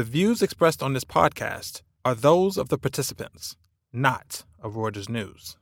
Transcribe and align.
The 0.00 0.04
views 0.04 0.40
expressed 0.40 0.82
on 0.82 0.94
this 0.94 1.04
podcast 1.04 1.82
are 2.06 2.14
those 2.14 2.56
of 2.56 2.70
the 2.70 2.78
participants, 2.78 3.56
not 3.92 4.46
of 4.58 4.72
Reuters 4.72 5.10
News. 5.10 5.58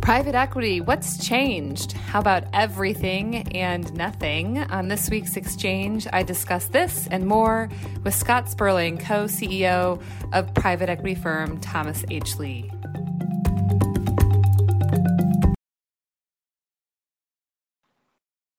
Private 0.00 0.34
equity, 0.34 0.80
what's 0.80 1.22
changed? 1.28 1.92
How 1.92 2.20
about 2.20 2.44
everything 2.54 3.46
and 3.54 3.92
nothing? 3.92 4.56
On 4.56 4.88
this 4.88 5.10
week's 5.10 5.36
exchange, 5.36 6.06
I 6.14 6.22
discuss 6.22 6.64
this 6.68 7.08
and 7.10 7.26
more 7.26 7.68
with 8.04 8.14
Scott 8.14 8.48
Sperling, 8.48 8.96
co 8.96 9.24
CEO 9.24 10.02
of 10.32 10.54
private 10.54 10.88
equity 10.88 11.14
firm 11.14 11.60
Thomas 11.60 12.06
H. 12.10 12.38
Lee. 12.38 12.70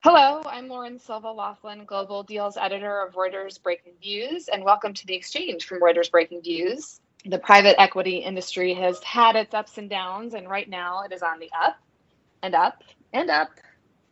Hello, 0.04 0.42
I'm 0.46 0.66
Lauren 0.66 0.98
Silva 0.98 1.30
Laughlin, 1.30 1.84
Global 1.84 2.24
Deals 2.24 2.56
Editor 2.56 3.02
of 3.02 3.14
Reuters 3.14 3.62
Breaking 3.62 3.92
Views, 4.02 4.48
and 4.48 4.64
welcome 4.64 4.92
to 4.94 5.06
the 5.06 5.14
exchange 5.14 5.64
from 5.64 5.80
Reuters 5.80 6.10
Breaking 6.10 6.42
Views. 6.42 6.98
The 7.24 7.38
private 7.38 7.80
equity 7.80 8.16
industry 8.16 8.74
has 8.74 9.00
had 9.04 9.36
its 9.36 9.54
ups 9.54 9.78
and 9.78 9.88
downs, 9.88 10.34
and 10.34 10.50
right 10.50 10.68
now 10.68 11.04
it 11.04 11.12
is 11.12 11.22
on 11.22 11.38
the 11.38 11.48
up 11.56 11.76
and 12.42 12.52
up 12.52 12.82
and 13.12 13.30
up 13.30 13.50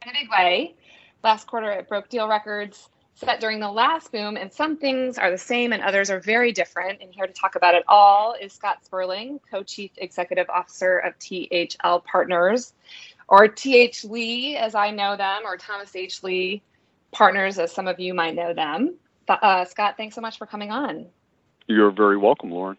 in 0.06 0.10
a 0.10 0.12
big 0.12 0.30
way. 0.30 0.76
Last 1.24 1.48
quarter, 1.48 1.72
it 1.72 1.88
broke 1.88 2.08
deal 2.08 2.28
records 2.28 2.88
set 3.14 3.40
during 3.40 3.58
the 3.58 3.72
last 3.72 4.12
boom, 4.12 4.36
and 4.36 4.52
some 4.52 4.76
things 4.76 5.18
are 5.18 5.32
the 5.32 5.38
same 5.38 5.72
and 5.72 5.82
others 5.82 6.08
are 6.08 6.20
very 6.20 6.52
different. 6.52 7.02
And 7.02 7.12
here 7.12 7.26
to 7.26 7.32
talk 7.32 7.56
about 7.56 7.74
it 7.74 7.82
all 7.88 8.36
is 8.40 8.52
Scott 8.52 8.84
Sperling, 8.84 9.40
co 9.50 9.64
chief 9.64 9.90
executive 9.96 10.48
officer 10.50 10.98
of 10.98 11.14
THL 11.18 11.98
Partners 11.98 12.74
or 13.30 13.46
TH 13.48 14.04
Lee, 14.04 14.56
as 14.56 14.74
I 14.74 14.90
know 14.90 15.16
them, 15.16 15.42
or 15.44 15.56
Thomas 15.56 15.94
H. 15.94 16.22
Lee 16.22 16.62
Partners, 17.12 17.58
as 17.58 17.72
some 17.72 17.86
of 17.86 17.98
you 17.98 18.12
might 18.12 18.34
know 18.34 18.52
them. 18.52 18.96
Uh, 19.28 19.64
Scott, 19.64 19.94
thanks 19.96 20.16
so 20.16 20.20
much 20.20 20.36
for 20.36 20.46
coming 20.46 20.72
on. 20.72 21.06
You're 21.68 21.92
very 21.92 22.16
welcome, 22.16 22.50
Lauren. 22.50 22.76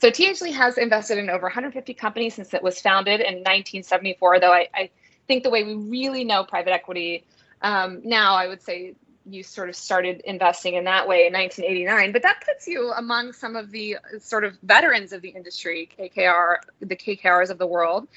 So 0.00 0.10
TH 0.10 0.40
Lee 0.40 0.52
has 0.52 0.78
invested 0.78 1.18
in 1.18 1.28
over 1.28 1.42
150 1.42 1.92
companies 1.92 2.34
since 2.34 2.54
it 2.54 2.62
was 2.62 2.80
founded 2.80 3.20
in 3.20 3.34
1974. 3.34 4.40
Though 4.40 4.52
I, 4.52 4.68
I 4.74 4.90
think 5.28 5.42
the 5.42 5.50
way 5.50 5.62
we 5.62 5.74
really 5.74 6.24
know 6.24 6.42
private 6.42 6.72
equity 6.72 7.24
um, 7.60 8.00
now, 8.02 8.34
I 8.34 8.46
would 8.46 8.62
say 8.62 8.94
you 9.26 9.42
sort 9.42 9.68
of 9.68 9.76
started 9.76 10.22
investing 10.24 10.74
in 10.74 10.84
that 10.84 11.06
way 11.06 11.26
in 11.26 11.34
1989. 11.34 12.12
But 12.12 12.22
that 12.22 12.42
puts 12.46 12.66
you 12.66 12.92
among 12.92 13.34
some 13.34 13.56
of 13.56 13.70
the 13.70 13.98
sort 14.18 14.44
of 14.44 14.56
veterans 14.62 15.12
of 15.12 15.20
the 15.20 15.28
industry, 15.28 15.90
KKR, 15.98 16.56
the 16.80 16.96
KKRs 16.96 17.50
of 17.50 17.58
the 17.58 17.66
world. 17.66 18.08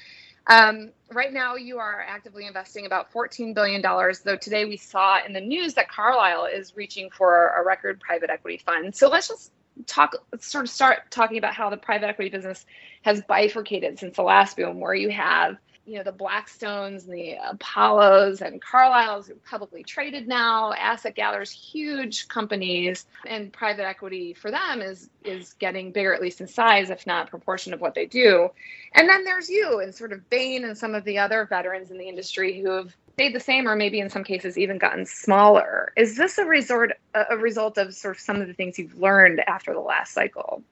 Um, 0.46 0.90
right 1.12 1.32
now, 1.32 1.56
you 1.56 1.78
are 1.78 2.04
actively 2.06 2.46
investing 2.46 2.86
about 2.86 3.12
$14 3.12 3.54
billion, 3.54 3.80
though 3.82 4.36
today 4.36 4.64
we 4.64 4.76
saw 4.76 5.18
in 5.24 5.32
the 5.32 5.40
news 5.40 5.74
that 5.74 5.90
Carlyle 5.90 6.44
is 6.44 6.76
reaching 6.76 7.10
for 7.10 7.48
a 7.58 7.64
record 7.64 8.00
private 8.00 8.30
equity 8.30 8.58
fund. 8.58 8.94
So 8.94 9.08
let's 9.08 9.28
just 9.28 9.52
talk, 9.86 10.14
sort 10.40 10.64
of 10.64 10.70
start 10.70 11.10
talking 11.10 11.38
about 11.38 11.54
how 11.54 11.70
the 11.70 11.76
private 11.76 12.08
equity 12.08 12.30
business 12.30 12.66
has 13.02 13.22
bifurcated 13.22 13.98
since 13.98 14.16
the 14.16 14.22
last 14.22 14.56
boom, 14.56 14.80
where 14.80 14.94
you 14.94 15.10
have 15.10 15.56
you 15.86 15.98
know 15.98 16.02
the 16.02 16.12
Blackstones 16.12 17.04
and 17.04 17.12
the 17.12 17.36
Apollos 17.50 18.40
and 18.40 18.60
Carlyle's 18.60 19.30
publicly 19.48 19.82
traded 19.82 20.26
now. 20.26 20.72
Asset 20.72 21.14
gatherers, 21.14 21.50
huge 21.50 22.28
companies, 22.28 23.06
and 23.26 23.52
private 23.52 23.86
equity 23.86 24.34
for 24.34 24.50
them 24.50 24.80
is 24.80 25.10
is 25.24 25.54
getting 25.54 25.92
bigger, 25.92 26.14
at 26.14 26.22
least 26.22 26.40
in 26.40 26.48
size, 26.48 26.90
if 26.90 27.06
not 27.06 27.30
proportion 27.30 27.74
of 27.74 27.80
what 27.80 27.94
they 27.94 28.06
do. 28.06 28.48
And 28.92 29.08
then 29.08 29.24
there's 29.24 29.48
you 29.48 29.80
and 29.80 29.94
sort 29.94 30.12
of 30.12 30.28
Bain 30.30 30.64
and 30.64 30.76
some 30.76 30.94
of 30.94 31.04
the 31.04 31.18
other 31.18 31.46
veterans 31.46 31.90
in 31.90 31.98
the 31.98 32.08
industry 32.08 32.60
who 32.60 32.70
have 32.70 32.94
stayed 33.14 33.34
the 33.34 33.40
same, 33.40 33.68
or 33.68 33.76
maybe 33.76 34.00
in 34.00 34.10
some 34.10 34.24
cases 34.24 34.58
even 34.58 34.78
gotten 34.78 35.06
smaller. 35.06 35.92
Is 35.96 36.16
this 36.16 36.38
a 36.38 36.44
resort 36.44 36.92
a 37.14 37.36
result 37.36 37.78
of 37.78 37.94
sort 37.94 38.16
of 38.16 38.20
some 38.20 38.40
of 38.40 38.48
the 38.48 38.54
things 38.54 38.78
you've 38.78 38.98
learned 38.98 39.40
after 39.46 39.72
the 39.72 39.80
last 39.80 40.12
cycle? 40.12 40.62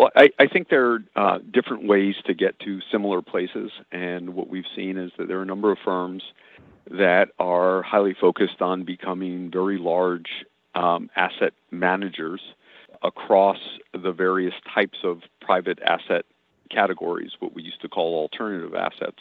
Well, 0.00 0.08
I, 0.16 0.30
I 0.38 0.46
think 0.46 0.70
there 0.70 0.92
are 0.92 0.98
uh, 1.14 1.38
different 1.52 1.86
ways 1.86 2.14
to 2.24 2.32
get 2.32 2.58
to 2.60 2.80
similar 2.90 3.20
places, 3.20 3.70
and 3.92 4.32
what 4.32 4.48
we've 4.48 4.64
seen 4.74 4.96
is 4.96 5.12
that 5.18 5.28
there 5.28 5.38
are 5.38 5.42
a 5.42 5.46
number 5.46 5.70
of 5.70 5.76
firms 5.84 6.22
that 6.90 7.26
are 7.38 7.82
highly 7.82 8.14
focused 8.18 8.62
on 8.62 8.84
becoming 8.84 9.50
very 9.50 9.76
large 9.76 10.46
um, 10.74 11.10
asset 11.16 11.52
managers 11.70 12.40
across 13.02 13.58
the 13.92 14.10
various 14.10 14.54
types 14.74 15.00
of 15.04 15.20
private 15.42 15.78
asset 15.82 16.24
categories, 16.70 17.32
what 17.38 17.54
we 17.54 17.62
used 17.62 17.82
to 17.82 17.88
call 17.90 18.14
alternative 18.20 18.74
assets. 18.74 19.20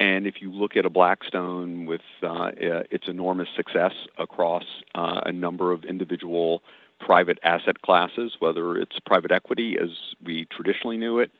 And 0.00 0.26
if 0.26 0.42
you 0.42 0.50
look 0.50 0.76
at 0.76 0.84
a 0.84 0.90
Blackstone 0.90 1.86
with 1.86 2.00
uh, 2.20 2.50
its 2.56 3.06
enormous 3.06 3.48
success 3.54 3.92
across 4.18 4.64
uh, 4.96 5.20
a 5.24 5.30
number 5.30 5.70
of 5.70 5.84
individual 5.84 6.64
private 7.04 7.38
asset 7.42 7.82
classes, 7.82 8.32
whether 8.38 8.78
it's 8.78 8.98
private 9.04 9.30
equity 9.30 9.76
as 9.80 9.90
we 10.24 10.46
traditionally 10.50 10.96
knew 10.96 11.18
it, 11.18 11.30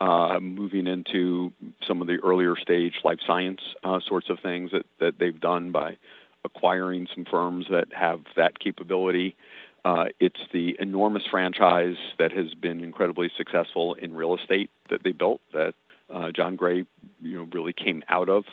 uh, 0.00 0.40
moving 0.40 0.86
into 0.86 1.52
some 1.86 2.00
of 2.00 2.06
the 2.06 2.16
earlier 2.24 2.56
stage 2.56 2.94
life 3.04 3.18
science 3.26 3.60
uh, 3.84 4.00
sorts 4.00 4.30
of 4.30 4.38
things 4.40 4.70
that, 4.72 4.86
that 4.98 5.18
they've 5.18 5.40
done 5.40 5.70
by 5.70 5.96
acquiring 6.42 7.06
some 7.14 7.26
firms 7.30 7.66
that 7.70 7.88
have 7.92 8.20
that 8.34 8.58
capability. 8.58 9.36
Uh, 9.84 10.06
it's 10.20 10.40
the 10.54 10.74
enormous 10.80 11.22
franchise 11.30 11.96
that 12.18 12.32
has 12.32 12.54
been 12.54 12.82
incredibly 12.82 13.30
successful 13.36 13.92
in 13.94 14.14
real 14.14 14.34
estate 14.34 14.70
that 14.88 15.02
they 15.04 15.12
built 15.12 15.42
that 15.52 15.74
uh, 16.12 16.30
Jon 16.32 16.56
Gray, 16.56 16.86
you 17.20 17.36
know, 17.36 17.46
really 17.52 17.74
came 17.74 18.02
out 18.08 18.30
of. 18.30 18.44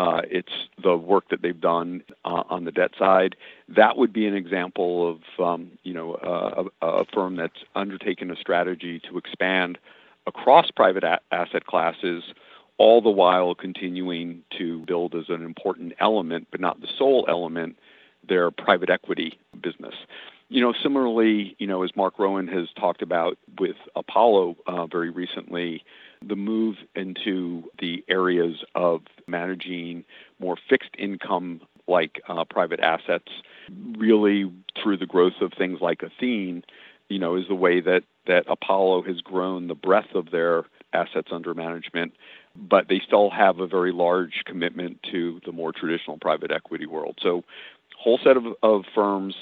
Uh, 0.00 0.22
it's 0.30 0.52
the 0.82 0.96
work 0.96 1.28
that 1.28 1.42
they've 1.42 1.60
done 1.60 2.02
uh, 2.24 2.42
on 2.48 2.64
the 2.64 2.72
debt 2.72 2.90
side. 2.98 3.36
That 3.68 3.98
would 3.98 4.14
be 4.14 4.26
an 4.26 4.34
example 4.34 5.10
of, 5.10 5.44
um, 5.44 5.72
you 5.82 5.92
know, 5.92 6.14
uh, 6.14 6.64
a, 6.80 6.86
a, 6.86 7.04
firm 7.12 7.36
that's 7.36 7.58
undertaken 7.74 8.30
a 8.30 8.36
strategy 8.36 8.98
to 9.10 9.18
expand 9.18 9.76
across 10.26 10.70
private 10.70 11.04
a- 11.04 11.20
asset 11.30 11.66
classes, 11.66 12.24
all 12.78 13.02
the 13.02 13.10
while 13.10 13.54
continuing 13.54 14.42
to 14.56 14.78
build 14.86 15.14
as 15.14 15.28
an 15.28 15.44
important 15.44 15.92
element, 16.00 16.48
but 16.50 16.62
not 16.62 16.80
the 16.80 16.88
sole 16.98 17.26
element, 17.28 17.76
their 18.26 18.50
private 18.50 18.88
equity 18.88 19.38
business. 19.62 19.94
You 20.48 20.62
know, 20.62 20.72
similarly, 20.82 21.56
you 21.58 21.66
know, 21.66 21.82
as 21.82 21.94
Mark 21.94 22.18
Rowan 22.18 22.48
has 22.48 22.68
talked 22.74 23.02
about 23.02 23.36
with 23.58 23.76
Apollo 23.94 24.56
uh, 24.66 24.86
very 24.86 25.10
recently, 25.10 25.84
the 26.26 26.36
move 26.36 26.76
into 26.94 27.64
the 27.78 28.04
areas 28.08 28.62
of 28.74 29.02
managing 29.26 30.04
more 30.38 30.56
fixed 30.68 30.90
income 30.98 31.60
like 31.88 32.20
uh, 32.28 32.44
private 32.44 32.80
assets, 32.80 33.28
really 33.98 34.50
through 34.80 34.96
the 34.96 35.06
growth 35.06 35.40
of 35.40 35.52
things 35.56 35.80
like 35.80 36.02
Athene, 36.02 36.62
you 37.08 37.18
know, 37.18 37.36
is 37.36 37.48
the 37.48 37.54
way 37.54 37.80
that, 37.80 38.02
that 38.26 38.44
Apollo 38.48 39.02
has 39.02 39.20
grown 39.20 39.66
the 39.66 39.74
breadth 39.74 40.14
of 40.14 40.30
their 40.30 40.64
assets 40.92 41.28
under 41.32 41.54
management, 41.54 42.12
but 42.54 42.88
they 42.88 43.00
still 43.04 43.30
have 43.30 43.58
a 43.58 43.66
very 43.66 43.92
large 43.92 44.42
commitment 44.46 44.98
to 45.10 45.40
the 45.44 45.52
more 45.52 45.72
traditional 45.72 46.18
private 46.18 46.50
equity 46.50 46.86
world. 46.86 47.18
So, 47.22 47.44
whole 47.98 48.18
set 48.24 48.36
of, 48.36 48.44
of 48.62 48.84
firms, 48.94 49.34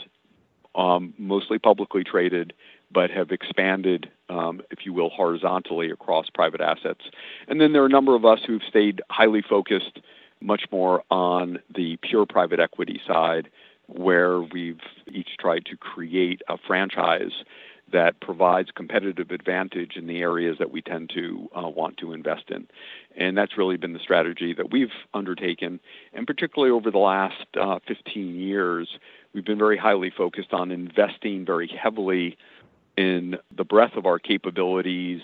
um, 0.74 1.14
mostly 1.16 1.58
publicly 1.58 2.02
traded, 2.02 2.52
but 2.90 3.10
have 3.10 3.30
expanded, 3.30 4.10
um, 4.28 4.62
if 4.70 4.84
you 4.84 4.92
will, 4.92 5.10
horizontally 5.10 5.90
across 5.90 6.26
private 6.32 6.60
assets. 6.60 7.04
And 7.46 7.60
then 7.60 7.72
there 7.72 7.82
are 7.82 7.86
a 7.86 7.90
number 7.90 8.14
of 8.14 8.24
us 8.24 8.40
who've 8.46 8.62
stayed 8.68 9.02
highly 9.10 9.42
focused 9.42 10.00
much 10.40 10.62
more 10.70 11.02
on 11.10 11.58
the 11.74 11.96
pure 12.02 12.26
private 12.26 12.60
equity 12.60 13.00
side, 13.06 13.48
where 13.86 14.40
we've 14.40 14.80
each 15.10 15.30
tried 15.40 15.64
to 15.66 15.76
create 15.76 16.42
a 16.48 16.56
franchise 16.66 17.44
that 17.92 18.20
provides 18.20 18.70
competitive 18.74 19.30
advantage 19.30 19.96
in 19.96 20.06
the 20.06 20.18
areas 20.18 20.56
that 20.58 20.70
we 20.70 20.82
tend 20.82 21.10
to 21.14 21.48
uh, 21.56 21.68
want 21.68 21.96
to 21.96 22.12
invest 22.12 22.50
in. 22.50 22.66
And 23.16 23.36
that's 23.36 23.56
really 23.56 23.76
been 23.76 23.94
the 23.94 23.98
strategy 23.98 24.54
that 24.54 24.70
we've 24.70 24.92
undertaken. 25.14 25.80
And 26.12 26.26
particularly 26.26 26.70
over 26.70 26.90
the 26.90 26.98
last 26.98 27.46
uh, 27.58 27.78
15 27.86 28.34
years, 28.34 28.98
we've 29.32 29.44
been 29.44 29.58
very 29.58 29.78
highly 29.78 30.12
focused 30.14 30.52
on 30.52 30.70
investing 30.70 31.46
very 31.46 31.68
heavily 31.68 32.36
in 32.98 33.36
the 33.56 33.62
breadth 33.62 33.96
of 33.96 34.06
our 34.06 34.18
capabilities 34.18 35.20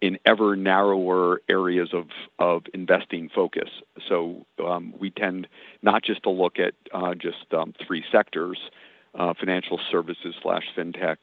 in 0.00 0.18
ever 0.26 0.56
narrower 0.56 1.40
areas 1.48 1.90
of, 1.92 2.06
of 2.40 2.64
investing 2.74 3.30
focus. 3.32 3.70
So 4.08 4.44
um, 4.66 4.92
we 4.98 5.10
tend 5.10 5.46
not 5.82 6.02
just 6.02 6.24
to 6.24 6.30
look 6.30 6.58
at 6.58 6.74
uh, 6.92 7.14
just 7.14 7.54
um, 7.56 7.74
three 7.86 8.04
sectors 8.10 8.58
uh, 9.14 9.34
financial 9.38 9.78
services 9.90 10.34
slash 10.42 10.64
fintech, 10.76 11.18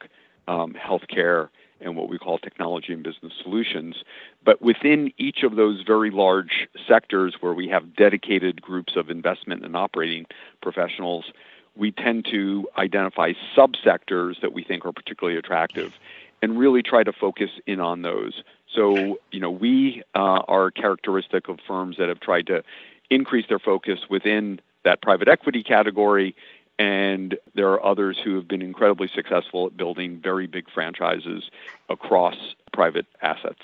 um, 0.48 0.74
healthcare, 0.74 1.48
and 1.82 1.96
what 1.96 2.08
we 2.08 2.18
call 2.18 2.38
technology 2.38 2.92
and 2.94 3.02
business 3.02 3.32
solutions. 3.42 3.96
But 4.42 4.62
within 4.62 5.12
each 5.18 5.42
of 5.42 5.56
those 5.56 5.82
very 5.86 6.10
large 6.10 6.68
sectors 6.88 7.36
where 7.40 7.52
we 7.52 7.68
have 7.68 7.94
dedicated 7.94 8.62
groups 8.62 8.96
of 8.96 9.10
investment 9.10 9.64
and 9.64 9.76
operating 9.76 10.24
professionals, 10.62 11.32
we 11.80 11.90
tend 11.90 12.26
to 12.26 12.68
identify 12.76 13.32
subsectors 13.56 14.38
that 14.42 14.52
we 14.52 14.62
think 14.62 14.84
are 14.84 14.92
particularly 14.92 15.38
attractive 15.38 15.94
and 16.42 16.58
really 16.58 16.82
try 16.82 17.02
to 17.02 17.12
focus 17.12 17.50
in 17.66 17.80
on 17.80 18.02
those. 18.02 18.42
So, 18.72 19.18
you 19.32 19.40
know, 19.40 19.50
we 19.50 20.02
uh, 20.14 20.42
are 20.46 20.70
characteristic 20.70 21.48
of 21.48 21.58
firms 21.66 21.96
that 21.96 22.10
have 22.10 22.20
tried 22.20 22.46
to 22.48 22.62
increase 23.08 23.46
their 23.48 23.58
focus 23.58 24.00
within 24.10 24.60
that 24.84 25.00
private 25.00 25.26
equity 25.26 25.62
category. 25.62 26.36
And 26.78 27.36
there 27.54 27.70
are 27.70 27.84
others 27.84 28.18
who 28.22 28.36
have 28.36 28.46
been 28.46 28.62
incredibly 28.62 29.08
successful 29.08 29.66
at 29.66 29.76
building 29.76 30.20
very 30.22 30.46
big 30.46 30.70
franchises 30.70 31.50
across 31.88 32.36
private 32.74 33.06
assets. 33.22 33.60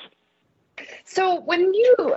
So, 1.05 1.41
when 1.41 1.73
you 1.73 2.17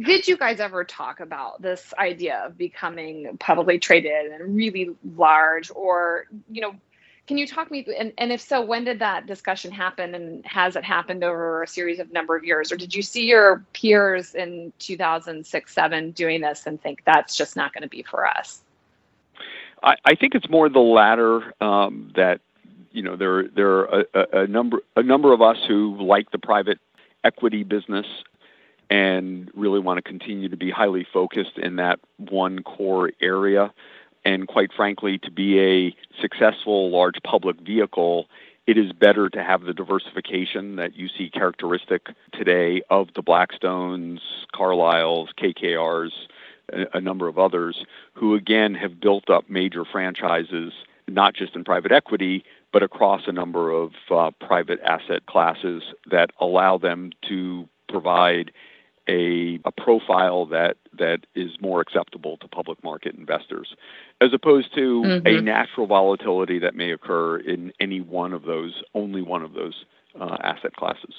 did 0.00 0.28
you 0.28 0.36
guys 0.36 0.60
ever 0.60 0.84
talk 0.84 1.20
about 1.20 1.60
this 1.60 1.92
idea 1.98 2.42
of 2.46 2.56
becoming 2.56 3.36
publicly 3.38 3.78
traded 3.78 4.32
and 4.32 4.54
really 4.56 4.90
large, 5.16 5.70
or 5.74 6.26
you 6.50 6.60
know, 6.60 6.74
can 7.26 7.38
you 7.38 7.46
talk 7.46 7.70
me 7.70 7.86
and, 7.98 8.12
and 8.18 8.32
if 8.32 8.40
so, 8.40 8.60
when 8.62 8.84
did 8.84 9.00
that 9.00 9.26
discussion 9.26 9.72
happen, 9.72 10.14
and 10.14 10.46
has 10.46 10.76
it 10.76 10.84
happened 10.84 11.24
over 11.24 11.62
a 11.62 11.66
series 11.66 11.98
of 11.98 12.12
number 12.12 12.36
of 12.36 12.44
years, 12.44 12.70
or 12.70 12.76
did 12.76 12.94
you 12.94 13.02
see 13.02 13.26
your 13.26 13.64
peers 13.72 14.34
in 14.34 14.72
2006, 14.78 15.72
seven 15.72 16.12
doing 16.12 16.40
this 16.40 16.66
and 16.66 16.80
think 16.80 17.02
that's 17.04 17.34
just 17.34 17.56
not 17.56 17.72
going 17.72 17.82
to 17.82 17.88
be 17.88 18.02
for 18.02 18.26
us? 18.26 18.62
I, 19.82 19.96
I 20.04 20.14
think 20.14 20.34
it's 20.34 20.48
more 20.48 20.68
the 20.68 20.80
latter 20.80 21.52
um, 21.60 22.12
that 22.14 22.40
you 22.92 23.02
know 23.02 23.16
there 23.16 23.48
there 23.48 23.70
are 23.70 24.04
a, 24.14 24.40
a, 24.42 24.46
number 24.46 24.78
a 24.94 25.02
number 25.02 25.32
of 25.32 25.42
us 25.42 25.58
who 25.66 26.00
like 26.00 26.30
the 26.30 26.38
private 26.38 26.78
equity 27.24 27.64
business 27.64 28.06
and 28.90 29.50
really 29.54 29.80
want 29.80 29.98
to 29.98 30.02
continue 30.02 30.48
to 30.48 30.56
be 30.56 30.70
highly 30.70 31.06
focused 31.10 31.58
in 31.58 31.76
that 31.76 31.98
one 32.18 32.62
core 32.62 33.10
area. 33.20 33.72
And 34.24 34.46
quite 34.46 34.72
frankly, 34.72 35.18
to 35.18 35.30
be 35.30 35.60
a 35.60 35.96
successful 36.20 36.90
large 36.90 37.22
public 37.22 37.60
vehicle, 37.60 38.26
it 38.66 38.78
is 38.78 38.92
better 38.92 39.28
to 39.28 39.42
have 39.42 39.62
the 39.62 39.74
diversification 39.74 40.76
that 40.76 40.96
you 40.96 41.08
see 41.08 41.28
characteristic 41.28 42.08
today 42.32 42.82
of 42.88 43.08
the 43.14 43.22
Blackstones, 43.22 44.20
Carlyles, 44.54 45.28
KKRs, 45.38 46.12
a 46.94 47.00
number 47.00 47.28
of 47.28 47.38
others 47.38 47.84
who 48.14 48.34
again 48.34 48.74
have 48.74 49.00
built 49.00 49.28
up 49.28 49.50
major 49.50 49.84
franchises, 49.84 50.72
not 51.06 51.34
just 51.34 51.54
in 51.54 51.64
private 51.64 51.92
equity, 51.92 52.42
but 52.74 52.82
across 52.82 53.22
a 53.28 53.32
number 53.32 53.70
of 53.70 53.92
uh, 54.10 54.32
private 54.44 54.80
asset 54.80 55.24
classes 55.26 55.84
that 56.10 56.30
allow 56.40 56.76
them 56.76 57.12
to 57.28 57.68
provide 57.88 58.50
a, 59.08 59.60
a 59.64 59.70
profile 59.70 60.44
that 60.46 60.76
that 60.98 61.20
is 61.36 61.52
more 61.60 61.80
acceptable 61.80 62.36
to 62.38 62.48
public 62.48 62.82
market 62.82 63.14
investors, 63.14 63.76
as 64.20 64.30
opposed 64.32 64.74
to 64.74 65.02
mm-hmm. 65.02 65.26
a 65.26 65.40
natural 65.40 65.86
volatility 65.86 66.58
that 66.58 66.74
may 66.74 66.90
occur 66.90 67.36
in 67.38 67.72
any 67.78 68.00
one 68.00 68.32
of 68.32 68.42
those, 68.42 68.82
only 68.92 69.22
one 69.22 69.42
of 69.42 69.52
those 69.52 69.84
uh, 70.20 70.36
asset 70.42 70.74
classes 70.74 71.14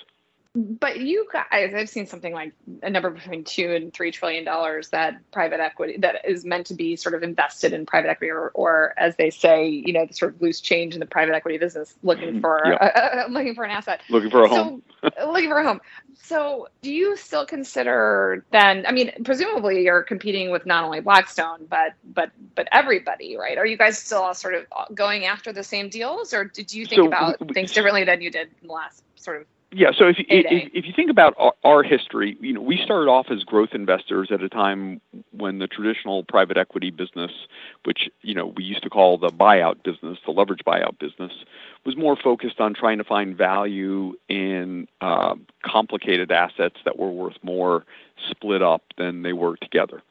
but 0.55 1.01
you 1.01 1.27
guys 1.31 1.73
i've 1.75 1.89
seen 1.89 2.07
something 2.07 2.33
like 2.33 2.53
a 2.81 2.89
number 2.89 3.09
between 3.09 3.43
two 3.43 3.71
and 3.71 3.93
three 3.93 4.09
trillion 4.09 4.45
dollars 4.45 4.89
that 4.89 5.15
private 5.31 5.59
equity 5.59 5.97
that 5.97 6.15
is 6.25 6.45
meant 6.45 6.65
to 6.65 6.73
be 6.73 6.95
sort 6.95 7.13
of 7.13 7.23
invested 7.23 7.73
in 7.73 7.85
private 7.85 8.09
equity 8.09 8.31
or, 8.31 8.51
or 8.53 8.93
as 8.97 9.15
they 9.17 9.29
say 9.29 9.67
you 9.67 9.91
know 9.91 10.05
the 10.05 10.13
sort 10.13 10.33
of 10.33 10.41
loose 10.41 10.61
change 10.61 10.93
in 10.93 11.01
the 11.01 11.05
private 11.05 11.35
equity 11.35 11.57
business 11.57 11.95
looking 12.03 12.29
mm-hmm. 12.29 12.41
for 12.41 12.61
yeah. 12.65 12.75
uh, 12.75 13.27
looking 13.29 13.53
for 13.53 13.65
an 13.65 13.71
asset 13.71 13.99
looking 14.09 14.29
for 14.29 14.43
a 14.43 14.47
home 14.47 14.81
so, 15.01 15.09
looking 15.31 15.49
for 15.49 15.59
a 15.59 15.63
home 15.63 15.81
so 16.23 16.69
do 16.81 16.91
you 16.91 17.17
still 17.17 17.45
consider 17.45 18.45
then 18.51 18.85
i 18.87 18.93
mean 18.93 19.11
presumably 19.25 19.83
you're 19.83 20.03
competing 20.03 20.51
with 20.51 20.65
not 20.65 20.85
only 20.85 21.01
blackstone 21.01 21.65
but 21.69 21.93
but 22.05 22.31
but 22.55 22.67
everybody 22.71 23.35
right 23.35 23.57
are 23.57 23.65
you 23.65 23.77
guys 23.77 23.97
still 23.97 24.21
all 24.21 24.33
sort 24.33 24.55
of 24.55 24.95
going 24.95 25.25
after 25.25 25.51
the 25.51 25.63
same 25.63 25.89
deals 25.89 26.33
or 26.33 26.45
did 26.45 26.73
you 26.73 26.85
think 26.85 26.99
so, 26.99 27.07
about 27.07 27.37
things 27.53 27.73
differently 27.73 28.05
than 28.05 28.21
you 28.21 28.31
did 28.31 28.47
in 28.61 28.67
the 28.67 28.73
last 28.73 29.03
sort 29.15 29.41
of 29.41 29.47
yeah, 29.75 29.91
so 29.91 30.07
if, 30.07 30.15
if, 30.29 30.71
if 30.73 30.85
you 30.85 30.93
think 30.95 31.11
about 31.11 31.33
our, 31.37 31.53
our, 31.65 31.83
history, 31.83 32.37
you 32.39 32.53
know, 32.53 32.61
we 32.61 32.77
started 32.81 33.09
off 33.09 33.25
as 33.29 33.43
growth 33.43 33.71
investors 33.73 34.29
at 34.31 34.41
a 34.41 34.47
time 34.47 35.01
when 35.31 35.59
the 35.59 35.67
traditional 35.67 36.23
private 36.23 36.55
equity 36.55 36.91
business, 36.91 37.31
which 37.83 38.09
you 38.21 38.33
know 38.33 38.53
we 38.55 38.63
used 38.63 38.83
to 38.83 38.89
call 38.89 39.17
the 39.17 39.27
buyout 39.27 39.83
business, 39.83 40.17
the 40.25 40.31
leverage 40.31 40.61
buyout 40.65 40.97
business, 40.97 41.33
was 41.85 41.97
more 41.97 42.15
focused 42.15 42.61
on 42.61 42.73
trying 42.73 42.99
to 42.99 43.03
find 43.03 43.35
value 43.35 44.13
in 44.29 44.87
uh, 45.01 45.35
complicated 45.65 46.31
assets 46.31 46.77
that 46.85 46.97
were 46.97 47.11
worth 47.11 47.35
more 47.43 47.83
split 48.29 48.61
up 48.61 48.81
than 48.97 49.23
they 49.23 49.33
were 49.33 49.57
together. 49.57 50.01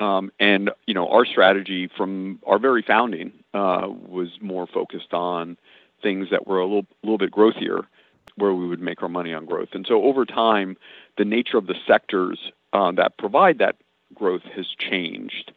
Um, 0.00 0.32
and 0.40 0.72
you 0.88 0.94
know, 0.94 1.08
our 1.10 1.24
strategy 1.24 1.88
from 1.96 2.40
our 2.44 2.58
very 2.58 2.82
founding 2.82 3.32
uh, 3.54 3.86
was 3.88 4.30
more 4.40 4.66
focused 4.66 5.14
on 5.14 5.56
things 6.02 6.26
that 6.32 6.48
were 6.48 6.58
a 6.58 6.64
little, 6.64 6.86
a 7.04 7.06
little 7.06 7.18
bit 7.18 7.30
growthier 7.30 7.86
where 8.36 8.54
we 8.54 8.66
would 8.66 8.80
make 8.80 9.02
our 9.02 9.08
money 9.08 9.32
on 9.32 9.46
growth. 9.46 9.70
And 9.72 9.86
so 9.88 10.02
over 10.04 10.24
time, 10.24 10.76
the 11.18 11.24
nature 11.24 11.58
of 11.58 11.66
the 11.66 11.74
sectors 11.86 12.52
uh, 12.72 12.92
that 12.92 13.16
provide 13.18 13.58
that 13.58 13.76
growth 14.14 14.42
has 14.54 14.66
changed. 14.78 15.52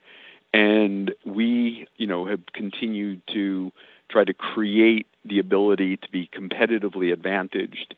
And 0.54 1.14
we, 1.26 1.88
you 1.98 2.08
know, 2.08 2.26
have 2.26 2.42
continued 2.54 3.22
to 3.34 3.72
try 4.10 4.24
to 4.24 4.34
create 4.34 5.06
the 5.26 5.40
ability 5.40 5.98
to 5.98 6.10
be 6.12 6.30
competitively 6.34 7.14
advantaged 7.14 7.96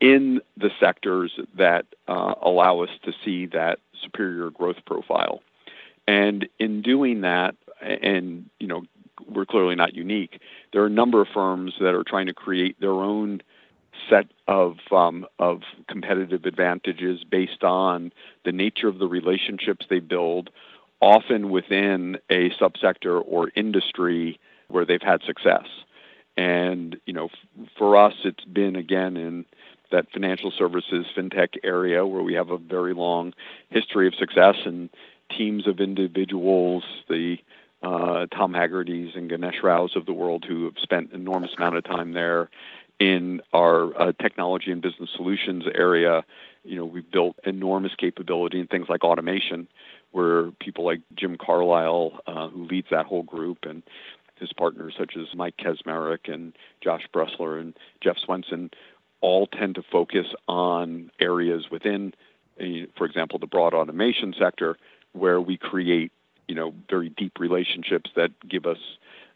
in 0.00 0.40
the 0.56 0.70
sectors 0.78 1.32
that 1.56 1.86
uh, 2.08 2.34
allow 2.42 2.80
us 2.80 2.90
to 3.04 3.12
see 3.24 3.46
that 3.46 3.78
superior 4.02 4.50
growth 4.50 4.84
profile. 4.86 5.42
And 6.06 6.48
in 6.58 6.82
doing 6.82 7.20
that, 7.20 7.54
and 7.80 8.48
you 8.58 8.66
know, 8.66 8.82
we're 9.28 9.46
clearly 9.46 9.74
not 9.74 9.94
unique. 9.94 10.40
There 10.72 10.82
are 10.82 10.86
a 10.86 10.90
number 10.90 11.20
of 11.20 11.28
firms 11.32 11.74
that 11.80 11.94
are 11.94 12.04
trying 12.04 12.26
to 12.26 12.34
create 12.34 12.80
their 12.80 12.92
own 12.92 13.42
set 14.08 14.26
of 14.46 14.76
um, 14.90 15.26
of 15.38 15.62
competitive 15.88 16.44
advantages 16.44 17.24
based 17.24 17.62
on 17.62 18.12
the 18.44 18.52
nature 18.52 18.88
of 18.88 18.98
the 18.98 19.06
relationships 19.06 19.86
they 19.88 20.00
build, 20.00 20.50
often 21.00 21.50
within 21.50 22.18
a 22.30 22.50
subsector 22.50 23.22
or 23.26 23.50
industry 23.54 24.38
where 24.68 24.84
they've 24.84 25.02
had 25.02 25.22
success. 25.22 25.66
And 26.36 26.96
you 27.06 27.12
know, 27.12 27.26
f- 27.26 27.68
for 27.76 27.96
us, 27.96 28.14
it's 28.24 28.44
been 28.44 28.76
again 28.76 29.16
in 29.16 29.44
that 29.90 30.10
financial 30.12 30.52
services 30.52 31.06
fintech 31.16 31.56
area 31.64 32.06
where 32.06 32.22
we 32.22 32.34
have 32.34 32.50
a 32.50 32.58
very 32.58 32.94
long 32.94 33.32
history 33.70 34.06
of 34.06 34.14
success 34.14 34.54
and 34.64 34.88
teams 35.36 35.66
of 35.66 35.80
individuals, 35.80 36.84
the 37.08 37.38
uh, 37.82 38.26
Tom 38.26 38.52
Hagerty's 38.52 39.16
and 39.16 39.28
Ganesh 39.28 39.62
Raos 39.62 39.96
of 39.96 40.06
the 40.06 40.12
world 40.12 40.44
who 40.46 40.64
have 40.64 40.74
spent 40.78 41.12
enormous 41.12 41.50
amount 41.56 41.76
of 41.76 41.84
time 41.84 42.12
there 42.12 42.50
in 43.00 43.40
our 43.54 43.98
uh, 44.00 44.12
technology 44.20 44.70
and 44.70 44.82
business 44.82 45.08
solutions 45.16 45.64
area, 45.74 46.22
you 46.62 46.76
know, 46.76 46.84
we've 46.84 47.10
built 47.10 47.36
enormous 47.44 47.92
capability 47.96 48.60
in 48.60 48.66
things 48.66 48.86
like 48.88 49.02
automation, 49.02 49.66
where 50.12 50.50
people 50.60 50.84
like 50.84 51.00
Jim 51.16 51.36
Carlisle, 51.36 52.20
uh, 52.26 52.48
who 52.48 52.66
leads 52.66 52.88
that 52.90 53.06
whole 53.06 53.22
group, 53.22 53.58
and 53.62 53.82
his 54.36 54.52
partners 54.52 54.94
such 54.98 55.16
as 55.16 55.34
Mike 55.34 55.56
Kaczmarek 55.56 56.32
and 56.32 56.52
Josh 56.82 57.08
Bressler 57.12 57.58
and 57.58 57.74
Jeff 58.02 58.18
Swenson, 58.18 58.70
all 59.22 59.46
tend 59.46 59.74
to 59.76 59.82
focus 59.82 60.26
on 60.46 61.10
areas 61.20 61.66
within, 61.70 62.12
for 62.96 63.06
example, 63.06 63.38
the 63.38 63.46
broad 63.46 63.72
automation 63.72 64.34
sector, 64.38 64.76
where 65.12 65.40
we 65.40 65.56
create, 65.56 66.12
you 66.48 66.54
know, 66.54 66.74
very 66.88 67.08
deep 67.08 67.38
relationships 67.38 68.10
that 68.16 68.30
give 68.46 68.66
us 68.66 68.78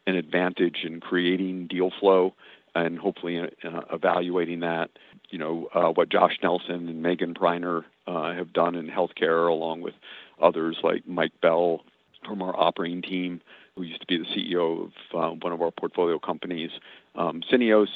an 0.07 0.15
advantage 0.15 0.83
in 0.83 0.99
creating 0.99 1.67
deal 1.67 1.91
flow 1.99 2.33
and 2.75 2.99
hopefully 2.99 3.39
uh, 3.39 3.81
evaluating 3.91 4.59
that. 4.59 4.91
You 5.29 5.39
know, 5.39 5.69
uh, 5.73 5.89
what 5.89 6.09
Josh 6.09 6.37
Nelson 6.43 6.87
and 6.89 7.01
Megan 7.01 7.33
Preiner 7.33 7.83
uh, 8.05 8.33
have 8.33 8.53
done 8.53 8.75
in 8.75 8.87
healthcare, 8.87 9.49
along 9.49 9.81
with 9.81 9.93
others 10.41 10.77
like 10.83 11.07
Mike 11.07 11.33
Bell 11.41 11.81
from 12.25 12.41
our 12.41 12.55
operating 12.55 13.01
team, 13.01 13.41
who 13.75 13.83
used 13.83 14.01
to 14.01 14.07
be 14.07 14.17
the 14.17 14.25
CEO 14.25 14.85
of 14.85 14.91
uh, 15.13 15.35
one 15.41 15.53
of 15.53 15.61
our 15.61 15.71
portfolio 15.71 16.19
companies, 16.19 16.71
um, 17.15 17.41
Syneos, 17.51 17.87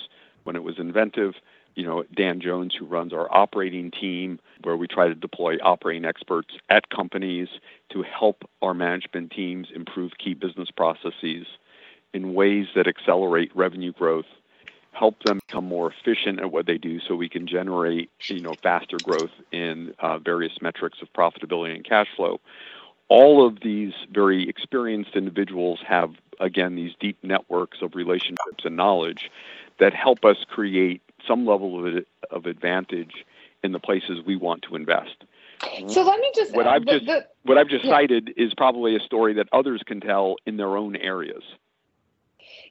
when 0.43 0.55
it 0.55 0.63
was 0.63 0.75
inVentiv. 0.75 1.33
You 1.75 1.86
know, 1.86 2.03
Dan 2.15 2.41
Jones, 2.41 2.74
who 2.77 2.86
runs 2.86 3.13
our 3.13 3.33
operating 3.33 3.91
team, 3.91 4.39
where 4.63 4.75
we 4.75 4.88
try 4.88 5.07
to 5.07 5.15
deploy 5.15 5.57
operating 5.62 6.03
experts 6.03 6.50
at 6.69 6.89
companies 6.89 7.48
to 7.91 8.03
help 8.03 8.43
our 8.62 8.74
management 8.74 9.31
teams 9.31 9.67
improve 9.74 10.13
key 10.17 10.33
business 10.33 10.69
processes 10.71 11.45
in 12.13 12.33
ways 12.33 12.67
that 12.75 12.88
accelerate 12.88 13.55
revenue 13.55 13.93
growth 13.93 14.25
help 14.91 15.22
them 15.24 15.39
become 15.48 15.65
more 15.65 15.91
efficient 15.91 16.39
at 16.39 16.51
what 16.51 16.65
they 16.65 16.77
do 16.77 17.00
so 17.00 17.15
we 17.15 17.29
can 17.29 17.48
generate 17.48 18.10
you 18.27 18.41
know 18.41 18.53
faster 18.62 18.98
growth 19.03 19.31
in 19.51 19.93
uh, 20.00 20.17
various 20.17 20.53
metrics 20.62 21.01
of 21.01 21.12
profitability 21.13 21.75
and 21.75 21.86
cash 21.86 22.08
flow 22.15 22.39
all 23.08 23.46
of 23.46 23.60
these 23.62 23.93
very 24.12 24.48
experienced 24.48 25.15
individuals 25.15 25.79
have 25.88 26.12
again 26.39 26.75
these 26.75 26.93
deep 27.00 27.17
networks 27.24 27.81
of 27.81 27.96
relationships 27.96 28.63
and 28.65 28.75
knowledge 28.75 29.29
that 29.79 29.93
help 29.93 30.25
us 30.25 30.38
create 30.50 31.01
some 31.25 31.46
level 31.46 31.86
of, 31.86 32.05
of 32.31 32.46
advantage 32.46 33.25
in 33.63 33.72
the 33.72 33.79
places 33.79 34.19
we 34.25 34.36
want 34.36 34.62
to 34.62 34.75
invest 34.75 35.24
so 35.88 36.03
let 36.03 36.19
me 36.19 36.31
just 36.34 36.53
what 36.53 36.67
I've 36.67 36.86
the, 36.86 36.91
just 36.93 37.05
the, 37.05 37.27
what 37.43 37.58
I've 37.58 37.67
just 37.67 37.84
yeah. 37.86 37.91
cited 37.91 38.34
is 38.38 38.53
probably 38.53 38.96
a 38.96 39.00
story 39.00 39.34
that 39.34 39.48
others 39.51 39.81
can 39.86 40.00
tell 40.00 40.38
in 40.46 40.58
their 40.58 40.77
own 40.77 40.96
areas. 40.96 41.43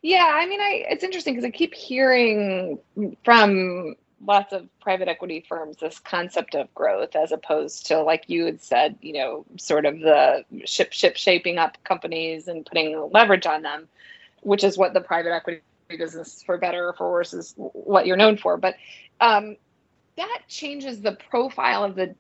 Yeah, 0.03 0.31
I 0.35 0.47
mean, 0.47 0.61
I 0.61 0.85
it's 0.91 1.05
interesting 1.05 1.35
because 1.35 1.47
I 1.47 1.51
keep 1.51 1.75
hearing 1.75 2.79
from 3.25 3.97
lots 4.25 4.53
of 4.53 4.69
private 4.81 5.09
equity 5.09 5.45
firms 5.49 5.77
this 5.79 6.01
concept 6.01 6.55
of 6.57 6.73
growth 6.75 7.15
as 7.15 7.31
opposed 7.33 7.87
to 7.87 8.03
like 8.03 8.25
you 8.27 8.47
had 8.47 8.61
said 8.61 8.97
you 9.01 9.13
know 9.13 9.47
sort 9.59 9.87
of 9.87 10.01
the 10.01 10.45
ship 10.65 10.93
ship 10.93 11.17
shaping 11.17 11.57
up 11.57 11.79
companies 11.85 12.49
and 12.49 12.67
putting 12.67 13.11
leverage 13.13 13.47
on 13.47 13.63
them 13.63 13.87
which 14.43 14.65
is 14.65 14.79
what 14.79 14.95
the 14.95 15.01
private 15.01 15.33
equity 15.33 15.63
business 15.89 16.43
for 16.45 16.59
better 16.59 16.89
or 16.89 16.93
for 16.93 17.11
worse 17.11 17.33
is 17.33 17.55
what 17.57 18.07
you're 18.07 18.17
known 18.17 18.37
for. 18.37 18.57
But 18.57 18.77
um, 19.21 19.57
that 20.17 20.43
changes 20.49 21.01
the 21.01 21.13
profile 21.31 21.85
of 21.85 21.95
the 21.95 22.15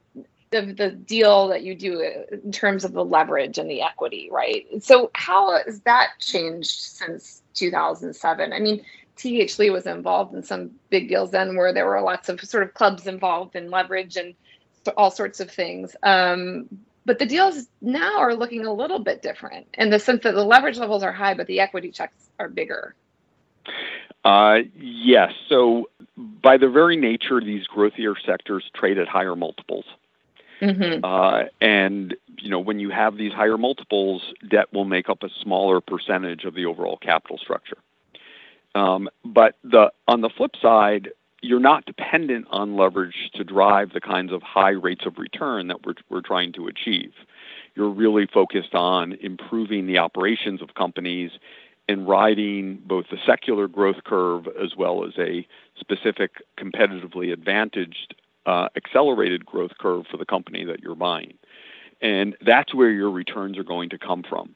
of 0.52 0.76
the 0.76 0.90
deal 0.90 1.48
that 1.48 1.62
you 1.62 1.74
do 1.74 2.00
in 2.32 2.52
terms 2.52 2.84
of 2.84 2.92
the 2.92 3.04
leverage 3.04 3.58
and 3.58 3.70
the 3.70 3.82
equity 3.82 4.28
right 4.30 4.66
so 4.80 5.10
how 5.14 5.56
has 5.64 5.80
that 5.80 6.10
changed 6.18 6.70
since 6.70 7.42
2007 7.54 8.52
i 8.52 8.58
mean 8.58 8.84
TH 9.16 9.58
Lee 9.58 9.70
was 9.70 9.84
involved 9.84 10.32
in 10.32 10.44
some 10.44 10.70
big 10.90 11.08
deals 11.08 11.32
then 11.32 11.56
where 11.56 11.72
there 11.72 11.86
were 11.86 12.00
lots 12.00 12.28
of 12.28 12.40
sort 12.40 12.62
of 12.62 12.72
clubs 12.74 13.08
involved 13.08 13.56
in 13.56 13.68
leverage 13.68 14.16
and 14.16 14.34
all 14.96 15.10
sorts 15.10 15.40
of 15.40 15.50
things. 15.50 15.94
Um, 16.02 16.68
but 17.04 17.18
the 17.18 17.26
deals 17.26 17.66
now 17.80 18.18
are 18.18 18.34
looking 18.34 18.66
a 18.66 18.72
little 18.72 18.98
bit 18.98 19.22
different 19.22 19.66
in 19.74 19.90
the 19.90 19.98
sense 19.98 20.22
that 20.24 20.34
the 20.34 20.44
leverage 20.44 20.78
levels 20.78 21.02
are 21.02 21.12
high, 21.12 21.34
but 21.34 21.46
the 21.46 21.60
equity 21.60 21.90
checks 21.90 22.28
are 22.38 22.48
bigger. 22.48 22.94
Uh, 24.24 24.58
yes. 24.76 25.32
So, 25.48 25.88
by 26.16 26.58
the 26.58 26.68
very 26.68 26.96
nature, 26.96 27.40
these 27.40 27.66
growthier 27.66 28.14
sectors 28.26 28.64
trade 28.74 28.98
at 28.98 29.08
higher 29.08 29.34
multiples. 29.34 29.84
Mm-hmm. 30.60 31.04
Uh, 31.04 31.44
and 31.60 32.16
you 32.38 32.50
know, 32.50 32.58
when 32.58 32.78
you 32.78 32.90
have 32.90 33.16
these 33.16 33.32
higher 33.32 33.58
multiples, 33.58 34.22
debt 34.48 34.72
will 34.72 34.84
make 34.84 35.08
up 35.08 35.22
a 35.22 35.28
smaller 35.42 35.80
percentage 35.80 36.44
of 36.44 36.54
the 36.54 36.66
overall 36.66 36.96
capital 36.96 37.38
structure. 37.38 37.78
Um, 38.74 39.08
but 39.24 39.56
the 39.64 39.90
on 40.06 40.20
the 40.20 40.30
flip 40.30 40.52
side, 40.60 41.10
you're 41.40 41.60
not 41.60 41.84
dependent 41.86 42.46
on 42.50 42.76
leverage 42.76 43.30
to 43.34 43.44
drive 43.44 43.92
the 43.92 44.00
kinds 44.00 44.32
of 44.32 44.42
high 44.42 44.70
rates 44.70 45.06
of 45.06 45.18
return 45.18 45.68
that 45.68 45.84
we're, 45.86 45.94
we're 46.08 46.20
trying 46.20 46.52
to 46.54 46.66
achieve. 46.66 47.12
You're 47.74 47.90
really 47.90 48.26
focused 48.26 48.74
on 48.74 49.14
improving 49.14 49.86
the 49.86 49.98
operations 49.98 50.60
of 50.60 50.74
companies 50.74 51.30
and 51.88 52.06
riding 52.08 52.82
both 52.84 53.06
the 53.10 53.18
secular 53.24 53.66
growth 53.66 54.04
curve 54.04 54.46
as 54.62 54.76
well 54.76 55.04
as 55.04 55.12
a 55.18 55.46
specific 55.78 56.42
competitively 56.58 57.32
advantaged 57.32 58.14
uh, 58.48 58.68
accelerated 58.76 59.44
growth 59.44 59.72
curve 59.78 60.06
for 60.10 60.16
the 60.16 60.24
company 60.24 60.64
that 60.64 60.80
you're 60.80 60.94
buying. 60.94 61.34
And 62.00 62.34
that's 62.40 62.74
where 62.74 62.90
your 62.90 63.10
returns 63.10 63.58
are 63.58 63.64
going 63.64 63.90
to 63.90 63.98
come 63.98 64.24
from. 64.26 64.54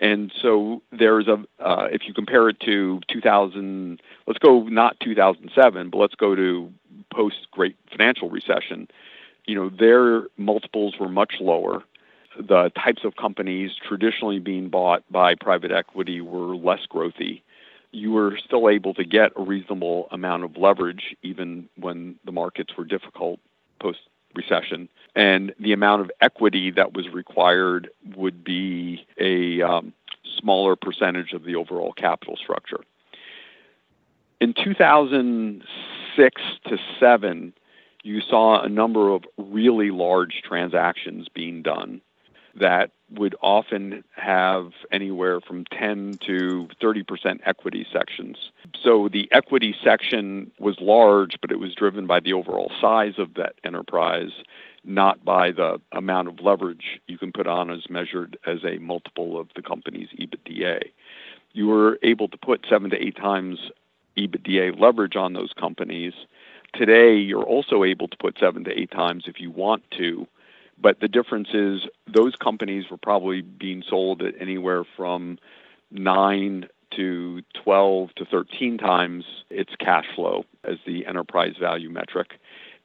And 0.00 0.32
so 0.40 0.82
there's 0.90 1.28
a, 1.28 1.44
uh, 1.60 1.88
if 1.92 2.02
you 2.06 2.14
compare 2.14 2.48
it 2.48 2.58
to 2.60 3.00
2000, 3.08 4.00
let's 4.26 4.38
go 4.38 4.62
not 4.62 4.98
2007, 5.00 5.90
but 5.90 5.98
let's 5.98 6.14
go 6.14 6.34
to 6.34 6.72
post 7.12 7.46
Great 7.50 7.76
Financial 7.90 8.30
Recession. 8.30 8.88
You 9.44 9.56
know, 9.56 9.68
their 9.68 10.26
multiples 10.38 10.94
were 10.98 11.10
much 11.10 11.34
lower. 11.38 11.82
The 12.38 12.72
types 12.74 13.04
of 13.04 13.16
companies 13.16 13.72
traditionally 13.86 14.38
being 14.38 14.70
bought 14.70 15.04
by 15.10 15.34
private 15.34 15.70
equity 15.70 16.22
were 16.22 16.56
less 16.56 16.80
growthy. 16.90 17.42
You 17.94 18.10
were 18.10 18.36
still 18.44 18.68
able 18.68 18.92
to 18.94 19.04
get 19.04 19.30
a 19.36 19.42
reasonable 19.42 20.08
amount 20.10 20.42
of 20.42 20.56
leverage 20.56 21.16
even 21.22 21.68
when 21.76 22.16
the 22.24 22.32
markets 22.32 22.72
were 22.76 22.84
difficult 22.84 23.38
post 23.80 24.00
recession. 24.34 24.88
And 25.14 25.54
the 25.60 25.72
amount 25.72 26.02
of 26.02 26.10
equity 26.20 26.72
that 26.72 26.92
was 26.94 27.08
required 27.08 27.88
would 28.16 28.42
be 28.42 29.06
a 29.18 29.62
um, 29.62 29.92
smaller 30.38 30.74
percentage 30.74 31.32
of 31.32 31.44
the 31.44 31.54
overall 31.54 31.92
capital 31.92 32.36
structure. 32.36 32.80
In 34.40 34.54
2006 34.54 36.42
to 36.66 36.78
7, 36.98 37.52
you 38.02 38.20
saw 38.20 38.60
a 38.60 38.68
number 38.68 39.10
of 39.10 39.22
really 39.38 39.92
large 39.92 40.42
transactions 40.42 41.28
being 41.32 41.62
done 41.62 42.00
that 42.58 42.90
would 43.10 43.34
often 43.40 44.04
have 44.16 44.72
anywhere 44.90 45.40
from 45.40 45.64
10 45.66 46.18
to 46.26 46.68
30% 46.80 47.40
equity 47.44 47.86
sections. 47.92 48.36
So 48.82 49.08
the 49.08 49.28
equity 49.32 49.74
section 49.82 50.50
was 50.58 50.76
large, 50.80 51.36
but 51.40 51.50
it 51.50 51.58
was 51.58 51.74
driven 51.74 52.06
by 52.06 52.20
the 52.20 52.32
overall 52.32 52.72
size 52.80 53.14
of 53.18 53.34
that 53.34 53.54
enterprise, 53.64 54.30
not 54.84 55.24
by 55.24 55.52
the 55.52 55.80
amount 55.92 56.28
of 56.28 56.40
leverage 56.40 57.00
you 57.06 57.18
can 57.18 57.32
put 57.32 57.46
on 57.46 57.70
as 57.70 57.88
measured 57.88 58.38
as 58.46 58.64
a 58.64 58.78
multiple 58.78 59.38
of 59.38 59.48
the 59.54 59.62
company's 59.62 60.08
EBITDA. 60.18 60.82
You 61.52 61.68
were 61.68 61.98
able 62.02 62.28
to 62.28 62.36
put 62.36 62.66
seven 62.68 62.90
to 62.90 62.96
eight 62.96 63.16
times 63.16 63.58
EBITDA 64.16 64.78
leverage 64.78 65.16
on 65.16 65.32
those 65.32 65.52
companies. 65.58 66.12
Today, 66.74 67.16
you're 67.16 67.44
also 67.44 67.84
able 67.84 68.08
to 68.08 68.16
put 68.16 68.38
seven 68.38 68.64
to 68.64 68.78
eight 68.78 68.90
times 68.90 69.24
if 69.26 69.40
you 69.40 69.50
want 69.50 69.84
to 69.98 70.26
but 70.80 71.00
the 71.00 71.08
difference 71.08 71.48
is 71.52 71.82
those 72.06 72.36
companies 72.36 72.90
were 72.90 72.96
probably 72.96 73.42
being 73.42 73.82
sold 73.88 74.22
at 74.22 74.34
anywhere 74.40 74.84
from 74.96 75.38
nine 75.90 76.68
to 76.90 77.42
12 77.54 78.14
to 78.16 78.24
13 78.24 78.78
times 78.78 79.24
its 79.50 79.74
cash 79.76 80.06
flow 80.14 80.44
as 80.62 80.78
the 80.86 81.06
enterprise 81.06 81.54
value 81.58 81.90
metric. 81.90 82.38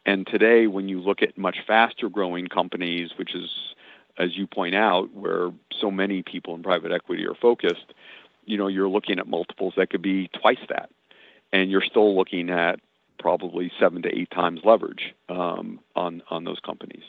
And 0.06 0.26
today, 0.26 0.68
when 0.68 0.90
you 0.90 1.00
look 1.00 1.22
at 1.22 1.38
much 1.38 1.58
faster 1.66 2.10
growing 2.10 2.48
companies, 2.48 3.12
which 3.18 3.36
is, 3.36 3.50
as 4.18 4.38
you 4.38 4.48
point 4.48 4.76
out, 4.76 5.14
where 5.14 5.52
so 5.80 5.92
many 5.92 6.24
people 6.24 6.56
in 6.56 6.64
private 6.64 6.92
equity 6.92 7.28
are 7.28 7.36
focused, 7.36 7.94
you 8.46 8.58
know, 8.58 8.68
you're 8.68 8.90
looking 8.90 9.20
at 9.20 9.28
multiples 9.28 9.74
that 9.78 9.90
could 9.90 10.02
be 10.02 10.28
twice 10.30 10.66
that. 10.70 10.90
And 11.52 11.70
you're 11.70 11.84
still 11.84 12.16
looking 12.16 12.50
at 12.50 12.80
probably 13.20 13.72
seven 13.80 14.02
to 14.02 14.10
eight 14.18 14.32
times 14.32 14.62
leverage 14.64 15.14
um, 15.28 15.80
on, 15.96 16.24
on 16.30 16.46
those 16.46 16.60
companies. 16.60 17.04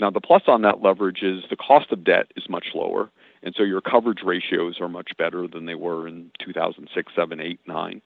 Now, 0.00 0.10
the 0.10 0.20
plus 0.20 0.42
on 0.46 0.62
that 0.62 0.82
leverage 0.82 1.22
is 1.22 1.44
the 1.50 1.56
cost 1.56 1.92
of 1.92 2.02
debt 2.02 2.26
is 2.36 2.48
much 2.48 2.68
lower, 2.74 3.10
and 3.42 3.54
so 3.56 3.62
your 3.62 3.80
coverage 3.80 4.22
ratios 4.24 4.80
are 4.80 4.88
much 4.88 5.16
better 5.16 5.46
than 5.46 5.66
they 5.66 5.74
were 5.74 6.08
in 6.08 6.30
2006, 6.44 7.12
7, 7.14 7.40
8, 7.40 7.60
9. 7.66 8.02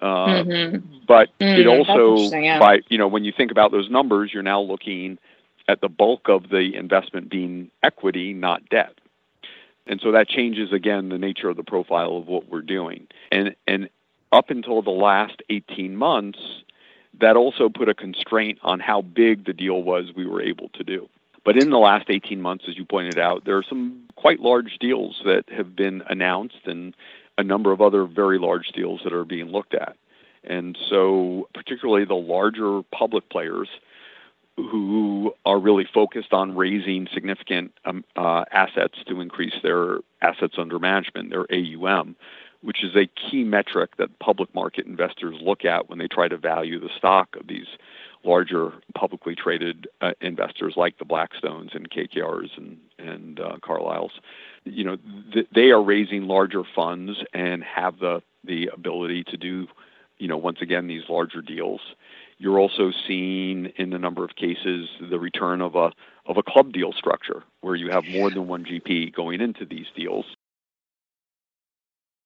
Uh, 0.00 0.06
mm-hmm. 0.06 0.86
But 1.06 1.28
mm, 1.38 1.58
it 1.58 1.66
also, 1.66 2.16
yeah. 2.36 2.58
by 2.58 2.80
you 2.88 2.96
know, 2.96 3.08
when 3.08 3.24
you 3.24 3.32
think 3.36 3.50
about 3.50 3.70
those 3.70 3.90
numbers, 3.90 4.30
you're 4.32 4.42
now 4.42 4.60
looking 4.60 5.18
at 5.68 5.80
the 5.80 5.88
bulk 5.88 6.28
of 6.28 6.48
the 6.48 6.74
investment 6.74 7.28
being 7.28 7.70
equity, 7.82 8.32
not 8.32 8.66
debt. 8.70 8.94
And 9.86 10.00
so 10.00 10.12
that 10.12 10.28
changes 10.28 10.72
again 10.72 11.08
the 11.08 11.18
nature 11.18 11.48
of 11.48 11.56
the 11.56 11.64
profile 11.64 12.16
of 12.16 12.28
what 12.28 12.48
we're 12.48 12.62
doing. 12.62 13.08
And 13.30 13.54
and 13.66 13.90
up 14.32 14.50
until 14.50 14.82
the 14.82 14.90
last 14.90 15.42
18 15.50 15.96
months, 15.96 16.38
that 17.18 17.36
also 17.36 17.68
put 17.68 17.88
a 17.88 17.94
constraint 17.94 18.58
on 18.62 18.80
how 18.80 19.02
big 19.02 19.44
the 19.44 19.52
deal 19.52 19.82
was 19.82 20.12
we 20.14 20.26
were 20.26 20.42
able 20.42 20.68
to 20.70 20.84
do. 20.84 21.08
But 21.44 21.56
in 21.56 21.70
the 21.70 21.78
last 21.78 22.06
18 22.08 22.40
months, 22.40 22.64
as 22.68 22.76
you 22.76 22.84
pointed 22.84 23.18
out, 23.18 23.44
there 23.44 23.56
are 23.56 23.64
some 23.66 24.02
quite 24.16 24.40
large 24.40 24.78
deals 24.78 25.22
that 25.24 25.44
have 25.50 25.74
been 25.74 26.02
announced 26.08 26.66
and 26.66 26.94
a 27.38 27.42
number 27.42 27.72
of 27.72 27.80
other 27.80 28.04
very 28.04 28.38
large 28.38 28.68
deals 28.68 29.00
that 29.04 29.12
are 29.12 29.24
being 29.24 29.46
looked 29.46 29.74
at. 29.74 29.96
And 30.44 30.76
so, 30.88 31.48
particularly 31.54 32.04
the 32.04 32.14
larger 32.14 32.82
public 32.92 33.28
players 33.30 33.68
who 34.56 35.34
are 35.46 35.58
really 35.58 35.86
focused 35.92 36.32
on 36.32 36.56
raising 36.56 37.08
significant 37.12 37.72
um, 37.84 38.04
uh, 38.16 38.44
assets 38.52 38.98
to 39.08 39.20
increase 39.20 39.54
their 39.62 39.98
assets 40.20 40.54
under 40.58 40.78
management, 40.78 41.30
their 41.30 41.46
AUM, 41.50 42.16
which 42.62 42.84
is 42.84 42.94
a 42.94 43.06
key 43.06 43.44
metric 43.44 43.96
that 43.96 44.18
public 44.18 44.54
market 44.54 44.86
investors 44.86 45.36
look 45.40 45.64
at 45.64 45.88
when 45.88 45.98
they 45.98 46.08
try 46.08 46.28
to 46.28 46.36
value 46.36 46.78
the 46.78 46.90
stock 46.96 47.34
of 47.38 47.46
these 47.46 47.66
larger 48.24 48.72
publicly 48.94 49.34
traded 49.34 49.86
uh, 50.00 50.12
investors 50.20 50.74
like 50.76 50.98
the 50.98 51.04
Blackstones 51.04 51.74
and 51.74 51.90
KKRs 51.90 52.56
and 52.56 52.76
and 52.98 53.40
uh, 53.40 53.56
Carlyles. 53.62 54.10
You 54.64 54.84
know, 54.84 54.96
th- 55.32 55.48
they 55.54 55.70
are 55.70 55.82
raising 55.82 56.24
larger 56.24 56.62
funds 56.74 57.18
and 57.32 57.62
have 57.64 57.98
the 57.98 58.22
the 58.44 58.70
ability 58.72 59.24
to 59.24 59.36
do, 59.36 59.66
you 60.18 60.28
know, 60.28 60.36
once 60.36 60.58
again 60.60 60.86
these 60.86 61.04
larger 61.08 61.40
deals. 61.40 61.80
You're 62.36 62.58
also 62.58 62.90
seeing 63.06 63.66
in 63.76 63.92
a 63.92 63.98
number 63.98 64.24
of 64.24 64.36
cases 64.36 64.88
the 65.10 65.18
return 65.18 65.60
of 65.62 65.74
a 65.74 65.92
of 66.26 66.36
a 66.36 66.42
club 66.42 66.72
deal 66.72 66.92
structure 66.92 67.42
where 67.62 67.74
you 67.74 67.90
have 67.90 68.04
more 68.06 68.30
than 68.30 68.48
one 68.48 68.64
GP 68.64 69.14
going 69.14 69.40
into 69.40 69.64
these 69.64 69.86
deals 69.96 70.26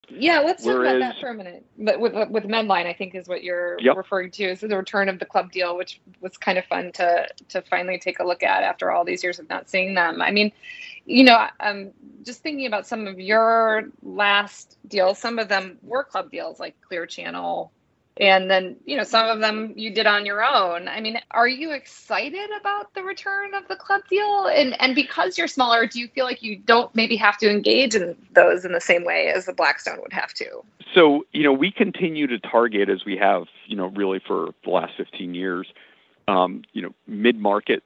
yeah, 0.09 0.41
let's 0.41 0.65
Whereas, 0.65 0.93
talk 0.93 0.97
about 0.97 0.99
that 0.99 1.21
for 1.21 1.29
a 1.29 1.35
minute. 1.35 1.65
But 1.79 2.01
with 2.01 2.13
with 2.31 2.45
Medline, 2.45 2.87
I 2.87 2.93
think 2.93 3.15
is 3.15 3.29
what 3.29 3.43
you're 3.43 3.79
yep. 3.81 3.97
referring 3.97 4.31
to 4.33 4.45
is 4.45 4.61
the 4.61 4.77
return 4.77 5.09
of 5.09 5.19
the 5.19 5.25
club 5.25 5.53
deal, 5.53 5.77
which 5.77 6.01
was 6.21 6.37
kind 6.37 6.59
of 6.59 6.65
fun 6.67 6.93
to 6.93 7.27
to 7.49 7.63
finally 7.63 7.99
take 7.99 8.19
a 8.19 8.25
look 8.25 8.43
at 8.43 8.63
after 8.63 8.91
all 8.91 9.05
these 9.05 9.23
years 9.23 9.39
of 9.39 9.49
not 9.49 9.69
seeing 9.69 9.95
them. 9.95 10.23
I 10.23 10.31
mean, 10.31 10.53
you 11.07 11.25
know, 11.25 11.47
um, 11.61 11.93
just 12.23 12.43
thinking 12.43 12.67
about 12.67 12.87
some 12.87 13.07
of 13.07 13.19
your 13.21 13.91
last 14.03 14.79
deals. 14.89 15.19
Some 15.19 15.39
of 15.39 15.49
them 15.49 15.79
were 15.83 16.05
club 16.05 16.31
deals, 16.31 16.59
like 16.59 16.81
Clear 16.81 17.07
Channel, 17.07 17.73
and 18.17 18.51
then 18.51 18.77
you 18.85 18.97
know 18.97 19.03
some 19.03 19.29
of 19.29 19.41
them 19.41 19.73
you 19.77 19.91
did 19.91 20.07
on 20.07 20.25
your 20.25 20.45
own. 20.45 20.89
I 20.89 21.01
mean 21.01 21.19
are 21.33 21.49
you 21.49 21.73
excited 21.73 22.51
about 22.61 22.95
the 22.95 23.03
return 23.03 23.55
of 23.55 23.67
the 23.69 23.77
club 23.77 24.03
deal? 24.09 24.47
And 24.47 24.81
and 24.81 24.95
because 24.95 25.37
you're 25.37 25.49
smaller 25.49 25.87
do 25.87 25.99
you 25.99 26.09
feel 26.09 26.25
like 26.25 26.43
you 26.43 26.57
don't 26.57 26.95
maybe 26.95 27.17
have 27.17 27.39
to 27.39 27.51
engage 27.51 27.95
in 27.95 28.17
those 28.33 28.65
in 28.65 28.73
the 28.73 28.81
same 28.81 29.05
way 29.05 29.29
as 29.29 29.47
the 29.47 29.53
blackstone 29.53 30.01
would 30.01 30.13
have 30.13 30.33
to? 30.35 30.63
So 30.95 31.27
you 31.33 31.43
know 31.43 31.53
we 31.53 31.71
continue 31.71 32.27
to 32.29 32.39
target 32.39 32.89
as 32.89 33.05
we 33.05 33.17
have 33.17 33.45
you 33.67 33.77
know 33.77 33.87
really 33.87 34.21
for 34.21 34.51
the 34.65 34.71
last 34.71 34.93
15 34.97 35.35
years 35.35 35.67
um, 36.29 36.63
you 36.73 36.83
know 36.83 36.95
mid 37.07 37.37
market 37.39 37.83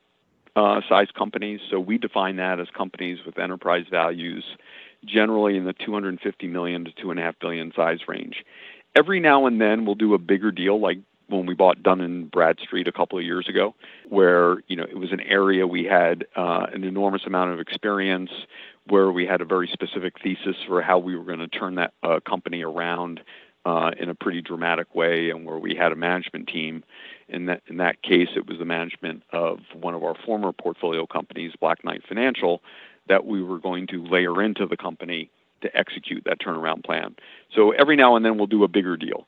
uh, 0.56 0.80
size 0.88 1.08
companies. 1.16 1.60
So 1.70 1.78
we 1.78 1.98
define 1.98 2.36
that 2.36 2.60
as 2.60 2.68
companies 2.70 3.18
with 3.24 3.38
enterprise 3.38 3.86
values 3.90 4.44
generally 5.04 5.56
in 5.56 5.64
the 5.64 5.72
250 5.72 6.48
million 6.48 6.84
to 6.84 6.90
2.5 6.90 7.34
billion 7.40 7.72
size 7.74 8.00
range 8.08 8.44
every 8.98 9.20
now 9.20 9.46
and 9.46 9.60
then 9.60 9.86
we'll 9.86 9.94
do 9.94 10.12
a 10.14 10.18
bigger 10.18 10.50
deal 10.50 10.80
like 10.80 10.98
when 11.28 11.46
we 11.46 11.54
bought 11.54 11.82
Dun 11.82 12.00
and 12.00 12.30
Bradstreet 12.30 12.88
a 12.88 12.92
couple 12.92 13.18
of 13.18 13.24
years 13.24 13.48
ago, 13.48 13.74
where 14.08 14.56
you 14.66 14.74
know 14.76 14.84
it 14.84 14.98
was 14.98 15.12
an 15.12 15.20
area 15.20 15.66
we 15.66 15.84
had 15.84 16.26
uh, 16.36 16.66
an 16.72 16.84
enormous 16.84 17.22
amount 17.26 17.52
of 17.52 17.60
experience, 17.60 18.30
where 18.88 19.12
we 19.12 19.24
had 19.26 19.40
a 19.40 19.44
very 19.44 19.68
specific 19.72 20.14
thesis 20.22 20.56
for 20.66 20.82
how 20.82 20.98
we 20.98 21.16
were 21.16 21.24
going 21.24 21.38
to 21.38 21.48
turn 21.48 21.76
that 21.76 21.92
uh, 22.02 22.18
company 22.26 22.62
around 22.62 23.20
uh, 23.64 23.90
in 24.00 24.08
a 24.08 24.14
pretty 24.14 24.42
dramatic 24.42 24.94
way, 24.94 25.30
and 25.30 25.44
where 25.44 25.58
we 25.58 25.76
had 25.76 25.92
a 25.92 25.96
management 25.96 26.48
team. 26.48 26.82
In 27.28 27.46
that 27.46 27.62
in 27.68 27.76
that 27.76 28.02
case, 28.02 28.30
it 28.34 28.48
was 28.48 28.58
the 28.58 28.64
management 28.64 29.22
of 29.30 29.58
one 29.74 29.94
of 29.94 30.02
our 30.02 30.14
former 30.26 30.52
portfolio 30.52 31.06
companies, 31.06 31.52
Black 31.60 31.84
Knight 31.84 32.02
Financial, 32.08 32.62
that 33.06 33.26
we 33.26 33.42
were 33.42 33.58
going 33.58 33.86
to 33.88 34.02
layer 34.04 34.42
into 34.42 34.66
the 34.66 34.78
company 34.78 35.30
to 35.62 35.76
execute 35.76 36.24
that 36.24 36.40
turnaround 36.40 36.84
plan. 36.84 37.16
So 37.54 37.72
every 37.72 37.96
now 37.96 38.16
and 38.16 38.24
then 38.24 38.38
we'll 38.38 38.46
do 38.46 38.64
a 38.64 38.68
bigger 38.68 38.96
deal. 38.96 39.26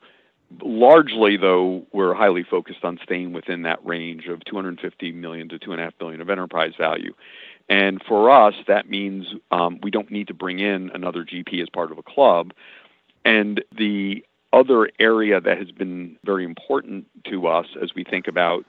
Largely, 0.62 1.36
though, 1.36 1.86
we're 1.92 2.14
highly 2.14 2.42
focused 2.42 2.84
on 2.84 2.98
staying 3.04 3.32
within 3.32 3.62
that 3.62 3.84
range 3.86 4.26
of 4.26 4.44
250 4.44 5.12
million 5.12 5.48
to 5.48 5.58
2.5 5.58 5.92
billion 5.98 6.20
of 6.20 6.28
enterprise 6.28 6.72
value. 6.76 7.14
And 7.68 8.02
for 8.02 8.30
us, 8.30 8.54
that 8.66 8.90
means 8.90 9.26
um, 9.52 9.78
we 9.80 9.92
don't 9.92 10.10
need 10.10 10.26
to 10.26 10.34
bring 10.34 10.58
in 10.58 10.90
another 10.92 11.24
GP 11.24 11.62
as 11.62 11.68
part 11.68 11.92
of 11.92 11.98
a 11.98 12.02
club. 12.02 12.52
And 13.24 13.62
the 13.76 14.24
other 14.52 14.90
area 14.98 15.40
that 15.40 15.58
has 15.58 15.70
been 15.70 16.16
very 16.24 16.44
important 16.44 17.06
to 17.30 17.46
us 17.46 17.66
as 17.80 17.94
we 17.94 18.02
think 18.02 18.26
about 18.26 18.64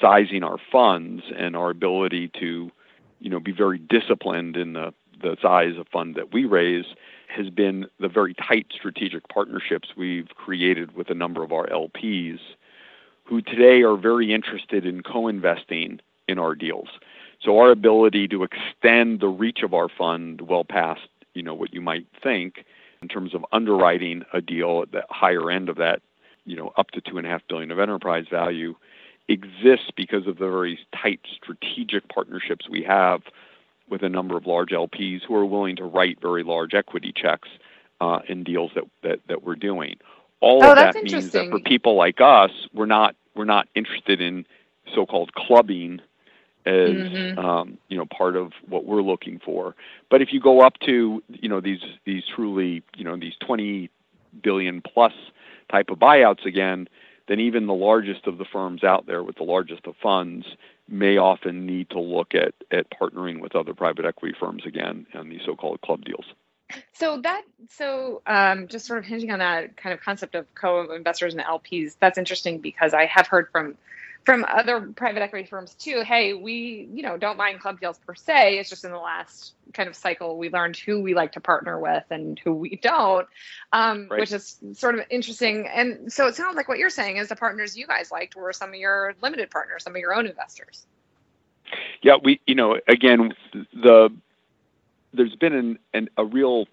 sizing 0.00 0.42
our 0.42 0.58
funds 0.70 1.22
and 1.36 1.56
our 1.56 1.70
ability 1.70 2.30
to, 2.40 2.70
you 3.20 3.30
know, 3.30 3.40
be 3.40 3.52
very 3.52 3.78
disciplined 3.78 4.56
in 4.56 4.74
the 4.74 4.92
the 5.24 5.36
size 5.40 5.78
of 5.78 5.88
fund 5.88 6.14
that 6.14 6.32
we 6.32 6.44
raise 6.44 6.84
has 7.34 7.48
been 7.50 7.86
the 7.98 8.08
very 8.08 8.34
tight 8.34 8.66
strategic 8.72 9.26
partnerships 9.28 9.88
we've 9.96 10.28
created 10.36 10.94
with 10.94 11.10
a 11.10 11.14
number 11.14 11.42
of 11.42 11.52
our 11.52 11.66
LPs 11.68 12.38
who 13.24 13.40
today 13.40 13.82
are 13.82 13.96
very 13.96 14.32
interested 14.32 14.84
in 14.84 15.02
co-investing 15.02 15.98
in 16.28 16.38
our 16.38 16.54
deals. 16.54 16.88
So 17.42 17.58
our 17.58 17.70
ability 17.70 18.28
to 18.28 18.44
extend 18.44 19.20
the 19.20 19.28
reach 19.28 19.62
of 19.62 19.72
our 19.72 19.88
fund 19.88 20.42
well 20.42 20.64
past, 20.64 21.08
you 21.32 21.42
know, 21.42 21.54
what 21.54 21.72
you 21.72 21.80
might 21.80 22.06
think 22.22 22.64
in 23.00 23.08
terms 23.08 23.34
of 23.34 23.44
underwriting 23.50 24.24
a 24.32 24.40
deal 24.42 24.82
at 24.82 24.92
the 24.92 25.02
higher 25.08 25.50
end 25.50 25.68
of 25.70 25.76
that, 25.76 26.02
you 26.44 26.54
know, 26.54 26.72
up 26.76 26.90
to 26.90 27.00
two 27.00 27.16
and 27.16 27.26
a 27.26 27.30
half 27.30 27.42
billion 27.48 27.70
of 27.70 27.78
enterprise 27.78 28.26
value 28.30 28.74
exists 29.28 29.90
because 29.96 30.26
of 30.26 30.36
the 30.36 30.48
very 30.48 30.78
tight 30.94 31.20
strategic 31.34 32.08
partnerships 32.08 32.68
we 32.68 32.82
have 32.82 33.22
with 33.88 34.02
a 34.02 34.08
number 34.08 34.36
of 34.36 34.46
large 34.46 34.70
LPs 34.70 35.22
who 35.22 35.34
are 35.34 35.44
willing 35.44 35.76
to 35.76 35.84
write 35.84 36.20
very 36.20 36.42
large 36.42 36.74
equity 36.74 37.12
checks 37.14 37.48
uh, 38.00 38.20
in 38.28 38.44
deals 38.44 38.70
that, 38.74 38.84
that, 39.02 39.20
that 39.28 39.42
we're 39.42 39.56
doing. 39.56 39.96
All 40.40 40.64
oh, 40.64 40.70
of 40.72 40.76
that 40.76 40.94
means 40.94 41.30
that 41.30 41.50
for 41.50 41.60
people 41.60 41.94
like 41.96 42.20
us, 42.20 42.50
we're 42.72 42.86
not 42.86 43.16
we're 43.34 43.44
not 43.44 43.66
interested 43.74 44.20
in 44.20 44.46
so-called 44.94 45.32
clubbing 45.34 46.00
as 46.66 46.90
mm-hmm. 46.90 47.38
um, 47.38 47.78
you 47.88 47.96
know 47.96 48.04
part 48.06 48.36
of 48.36 48.52
what 48.68 48.84
we're 48.84 49.02
looking 49.02 49.40
for. 49.44 49.74
But 50.10 50.22
if 50.22 50.32
you 50.32 50.40
go 50.40 50.60
up 50.60 50.78
to 50.80 51.22
you 51.28 51.48
know 51.48 51.60
these 51.60 51.80
these 52.04 52.24
truly 52.34 52.82
you 52.96 53.04
know 53.04 53.16
these 53.16 53.34
20 53.40 53.90
billion 54.42 54.82
plus 54.82 55.12
type 55.70 55.90
of 55.90 55.98
buyouts 55.98 56.44
again, 56.44 56.88
then 57.28 57.40
even 57.40 57.66
the 57.66 57.74
largest 57.74 58.26
of 58.26 58.38
the 58.38 58.44
firms 58.44 58.84
out 58.84 59.06
there 59.06 59.22
with 59.22 59.36
the 59.36 59.44
largest 59.44 59.86
of 59.86 59.94
funds 60.02 60.46
may 60.88 61.16
often 61.16 61.66
need 61.66 61.90
to 61.90 62.00
look 62.00 62.34
at, 62.34 62.54
at 62.70 62.86
partnering 62.90 63.40
with 63.40 63.56
other 63.56 63.74
private 63.74 64.04
equity 64.04 64.34
firms 64.38 64.64
again 64.66 65.06
on 65.14 65.28
these 65.28 65.40
so-called 65.44 65.80
club 65.80 66.04
deals. 66.04 66.26
So 66.92 67.20
that 67.20 67.42
so 67.68 68.22
um, 68.26 68.68
just 68.68 68.86
sort 68.86 68.98
of 68.98 69.04
hinging 69.04 69.30
on 69.30 69.38
that 69.38 69.76
kind 69.76 69.92
of 69.92 70.00
concept 70.00 70.34
of 70.34 70.52
co-investors 70.54 71.34
and 71.34 71.42
LPs, 71.42 71.96
that's 72.00 72.18
interesting 72.18 72.58
because 72.58 72.94
I 72.94 73.06
have 73.06 73.26
heard 73.26 73.48
from 73.52 73.76
from 74.24 74.44
other 74.48 74.80
private 74.80 75.22
equity 75.22 75.46
firms 75.46 75.74
too 75.74 76.02
hey 76.04 76.32
we 76.32 76.88
you 76.92 77.02
know 77.02 77.16
don't 77.16 77.36
mind 77.36 77.60
club 77.60 77.80
deals 77.80 77.98
per 77.98 78.14
se 78.14 78.58
it's 78.58 78.70
just 78.70 78.84
in 78.84 78.90
the 78.90 78.98
last 78.98 79.54
kind 79.74 79.88
of 79.88 79.94
cycle 79.94 80.38
we 80.38 80.48
learned 80.50 80.76
who 80.76 81.00
we 81.00 81.14
like 81.14 81.32
to 81.32 81.40
partner 81.40 81.78
with 81.78 82.04
and 82.10 82.38
who 82.38 82.54
we 82.54 82.76
don't 82.76 83.26
um, 83.72 84.08
right. 84.10 84.20
which 84.20 84.32
is 84.32 84.58
sort 84.72 84.98
of 84.98 85.04
interesting 85.10 85.68
and 85.68 86.12
so 86.12 86.26
it 86.26 86.34
sounds 86.34 86.56
like 86.56 86.68
what 86.68 86.78
you're 86.78 86.90
saying 86.90 87.16
is 87.16 87.28
the 87.28 87.36
partners 87.36 87.76
you 87.76 87.86
guys 87.86 88.10
liked 88.10 88.36
were 88.36 88.52
some 88.52 88.70
of 88.70 88.76
your 88.76 89.14
limited 89.22 89.50
partners 89.50 89.82
some 89.82 89.94
of 89.94 90.00
your 90.00 90.14
own 90.14 90.26
investors 90.26 90.86
yeah 92.02 92.16
we 92.22 92.40
you 92.46 92.54
know 92.54 92.78
again 92.88 93.32
the 93.72 94.10
there's 95.12 95.36
been 95.36 95.54
an, 95.54 95.78
an 95.92 96.08
a 96.16 96.24
real 96.24 96.66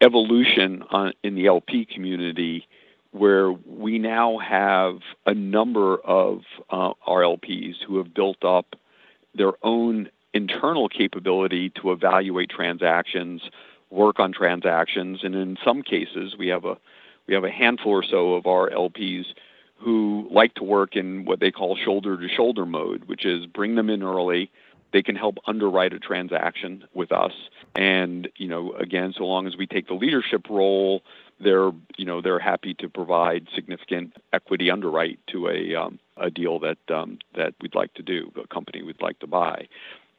evolution 0.00 0.82
on, 0.90 1.12
in 1.22 1.34
the 1.34 1.46
lp 1.46 1.84
community 1.84 2.66
where 3.16 3.50
we 3.50 3.98
now 3.98 4.38
have 4.38 4.98
a 5.24 5.34
number 5.34 5.96
of 5.96 6.42
uh, 6.70 6.92
our 7.06 7.22
LPs 7.22 7.76
who 7.86 7.98
have 7.98 8.12
built 8.12 8.44
up 8.44 8.76
their 9.34 9.52
own 9.62 10.08
internal 10.36 10.88
capability 10.88 11.70
to 11.70 11.90
evaluate 11.90 12.50
transactions, 12.50 13.42
work 13.90 14.20
on 14.20 14.32
transactions, 14.32 15.20
and 15.22 15.34
in 15.34 15.56
some 15.64 15.82
cases 15.82 16.36
we 16.38 16.48
have 16.48 16.64
a 16.64 16.76
we 17.26 17.34
have 17.34 17.44
a 17.44 17.50
handful 17.50 17.92
or 17.92 18.04
so 18.04 18.34
of 18.34 18.46
our 18.46 18.70
LPs 18.70 19.24
who 19.78 20.28
like 20.30 20.54
to 20.54 20.62
work 20.62 20.94
in 20.94 21.24
what 21.24 21.40
they 21.40 21.50
call 21.50 21.76
shoulder 21.76 22.16
to 22.16 22.28
shoulder 22.28 22.64
mode, 22.64 23.04
which 23.06 23.24
is 23.24 23.46
bring 23.46 23.74
them 23.74 23.90
in 23.90 24.02
early. 24.02 24.50
They 24.92 25.02
can 25.02 25.16
help 25.16 25.38
underwrite 25.46 25.92
a 25.92 25.98
transaction 25.98 26.84
with 26.94 27.10
us. 27.10 27.32
And, 27.74 28.28
you 28.36 28.46
know, 28.46 28.72
again, 28.74 29.12
so 29.16 29.24
long 29.24 29.48
as 29.48 29.56
we 29.56 29.66
take 29.66 29.88
the 29.88 29.94
leadership 29.94 30.48
role, 30.48 31.02
they're 31.40 31.70
you 31.96 32.04
know 32.04 32.20
they're 32.20 32.38
happy 32.38 32.74
to 32.74 32.88
provide 32.88 33.46
significant 33.54 34.14
equity 34.32 34.70
underwrite 34.70 35.18
to 35.28 35.48
a 35.48 35.74
um, 35.74 35.98
a 36.16 36.30
deal 36.30 36.58
that 36.60 36.78
um, 36.88 37.18
that 37.34 37.54
we'd 37.60 37.74
like 37.74 37.92
to 37.94 38.02
do, 38.02 38.32
a 38.42 38.46
company 38.46 38.82
we'd 38.82 39.02
like 39.02 39.18
to 39.18 39.26
buy, 39.26 39.68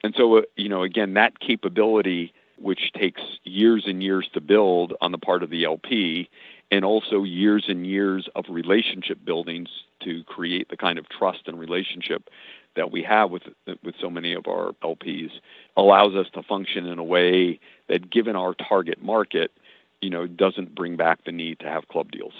and 0.04 0.14
so 0.18 0.38
uh, 0.38 0.42
you 0.56 0.70
know 0.70 0.84
again 0.84 1.14
that 1.14 1.40
capability 1.40 2.34
which 2.60 2.92
takes 2.94 3.22
years 3.44 3.84
and 3.86 4.02
years 4.02 4.28
to 4.34 4.42
build 4.42 4.94
on 5.00 5.12
the 5.12 5.18
part 5.20 5.44
of 5.44 5.52
the 5.52 5.64
LP, 5.64 6.28
and 6.72 6.84
also 6.84 7.22
years 7.22 7.66
and 7.68 7.86
years 7.86 8.28
of 8.36 8.46
relationship 8.50 9.24
buildings 9.24 9.70
to 10.04 10.24
create 10.24 10.68
the 10.70 10.78
kind 10.78 10.98
of 10.98 11.08
trust 11.08 11.42
and 11.46 11.60
relationship 11.60 12.30
that 12.76 12.92
we 12.92 13.04
have 13.04 13.30
with 13.30 13.44
with 13.84 13.96
so 14.00 14.10
many 14.10 14.34
of 14.34 14.48
our 14.48 14.74
LPs 14.84 15.32
allows 15.76 16.16
us 16.16 16.28
to 16.34 16.42
function 16.44 16.86
in 16.86 17.00
a 17.00 17.04
way 17.04 17.60
that 17.90 18.10
given 18.10 18.36
our 18.36 18.54
target 18.56 19.02
market 19.02 19.52
you 20.02 20.10
know, 20.10 20.28
doesn't 20.28 20.76
bring 20.76 20.96
back 20.96 21.24
the 21.26 21.32
need 21.32 21.60
to 21.60 21.66
have 21.66 21.88
club 21.88 22.12
deals. 22.12 22.34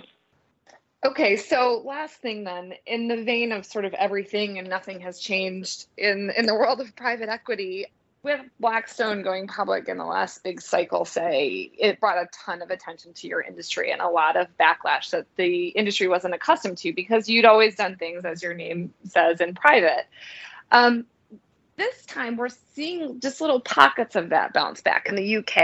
Okay, 1.06 1.36
so 1.36 1.84
last 1.86 2.16
thing 2.16 2.44
then, 2.44 2.74
in 2.86 3.08
the 3.08 3.24
vein 3.24 3.52
of 3.52 3.66
sort 3.66 3.86
of 3.86 3.94
everything 3.94 4.58
and 4.58 4.68
nothing 4.68 5.00
has 5.02 5.20
changed 5.20 5.86
in 5.96 6.32
in 6.36 6.48
the 6.48 6.56
world 6.56 6.82
of 6.82 6.96
private 6.96 7.30
equity, 7.30 7.86
with 8.24 8.42
Blackstone 8.60 9.22
going 9.22 9.48
public 9.48 9.88
in 9.88 9.98
the 9.98 10.04
last 10.04 10.44
big 10.44 10.60
cycle, 10.60 11.06
say, 11.06 11.72
it 11.78 12.00
brought 12.00 12.18
a 12.18 12.28
ton 12.34 12.62
of 12.62 12.72
attention 12.72 13.14
to 13.14 13.28
your 13.28 13.42
industry 13.42 13.92
and 13.92 14.02
a 14.02 14.10
lot 14.10 14.36
of 14.36 14.48
backlash 14.60 15.12
that 15.12 15.28
the 15.36 15.68
industry 15.70 16.08
wasn't 16.08 16.34
accustomed 16.34 16.78
to 16.80 16.92
because 16.92 17.30
you'd 17.30 17.46
always 17.46 17.76
done 17.76 17.96
things, 17.96 18.26
as 18.26 18.42
your 18.42 18.54
name 18.54 18.94
says, 19.04 19.40
in 19.40 19.54
private. 19.54 20.08
Um, 20.72 21.06
this 21.78 22.06
time 22.08 22.38
we're 22.38 22.50
seeing 22.50 23.20
just 23.20 23.40
little 23.40 23.62
pockets 23.62 24.16
of 24.16 24.30
that 24.30 24.52
bounce 24.52 24.82
back 24.82 25.08
in 25.08 25.16
the 25.16 25.38
UK 25.38 25.58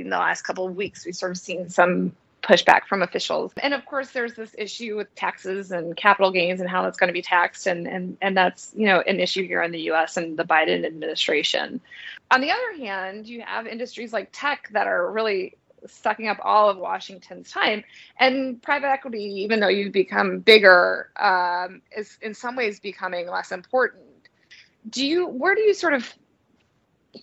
in 0.00 0.10
the 0.10 0.16
last 0.16 0.42
couple 0.42 0.66
of 0.66 0.76
weeks. 0.76 1.04
We've 1.04 1.16
sort 1.16 1.32
of 1.32 1.38
seen 1.38 1.68
some 1.68 2.12
pushback 2.46 2.86
from 2.86 3.02
officials. 3.02 3.52
And 3.62 3.74
of 3.74 3.84
course 3.86 4.10
there's 4.10 4.34
this 4.34 4.54
issue 4.56 4.96
with 4.96 5.12
taxes 5.14 5.72
and 5.72 5.96
capital 5.96 6.30
gains 6.30 6.60
and 6.60 6.70
how 6.70 6.82
that's 6.82 6.98
going 6.98 7.08
to 7.08 7.12
be 7.14 7.22
taxed 7.22 7.66
and 7.66 7.86
and 7.86 8.16
and 8.20 8.36
that's, 8.36 8.72
you 8.76 8.86
know, 8.86 9.00
an 9.00 9.20
issue 9.20 9.46
here 9.46 9.62
in 9.62 9.72
the 9.72 9.90
US 9.90 10.16
and 10.16 10.38
the 10.38 10.44
Biden 10.44 10.84
administration. 10.84 11.80
On 12.30 12.40
the 12.40 12.50
other 12.50 12.84
hand, 12.84 13.26
you 13.26 13.42
have 13.42 13.66
industries 13.66 14.12
like 14.12 14.28
tech 14.32 14.68
that 14.72 14.86
are 14.86 15.10
really 15.10 15.56
sucking 15.86 16.26
up 16.26 16.38
all 16.42 16.68
of 16.68 16.78
Washington's 16.78 17.50
time. 17.50 17.84
And 18.18 18.60
private 18.60 18.88
equity, 18.88 19.42
even 19.42 19.60
though 19.60 19.68
you've 19.68 19.92
become 19.92 20.40
bigger, 20.40 21.10
um, 21.16 21.82
is 21.96 22.18
in 22.22 22.34
some 22.34 22.56
ways 22.56 22.80
becoming 22.80 23.28
less 23.28 23.52
important 23.52 24.02
do 24.88 25.04
you 25.04 25.26
where 25.26 25.54
do 25.54 25.62
you 25.62 25.74
sort 25.74 25.94
of 25.94 26.12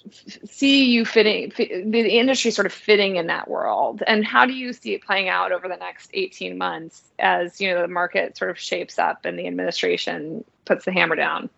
see 0.09 0.85
you 0.85 1.05
fitting 1.05 1.51
the 1.57 2.17
industry 2.19 2.51
sort 2.51 2.65
of 2.65 2.73
fitting 2.73 3.15
in 3.15 3.27
that 3.27 3.49
world? 3.49 4.03
And 4.07 4.25
how 4.25 4.45
do 4.45 4.53
you 4.53 4.73
see 4.73 4.93
it 4.93 5.03
playing 5.03 5.29
out 5.29 5.51
over 5.51 5.67
the 5.67 5.77
next 5.77 6.09
18 6.13 6.57
months 6.57 7.03
as 7.19 7.59
you 7.59 7.73
know 7.73 7.81
the 7.81 7.87
market 7.87 8.37
sort 8.37 8.51
of 8.51 8.59
shapes 8.59 8.99
up 8.99 9.25
and 9.25 9.37
the 9.37 9.47
administration 9.47 10.43
puts 10.65 10.85
the 10.85 10.91
hammer 10.91 11.15
down? 11.15 11.49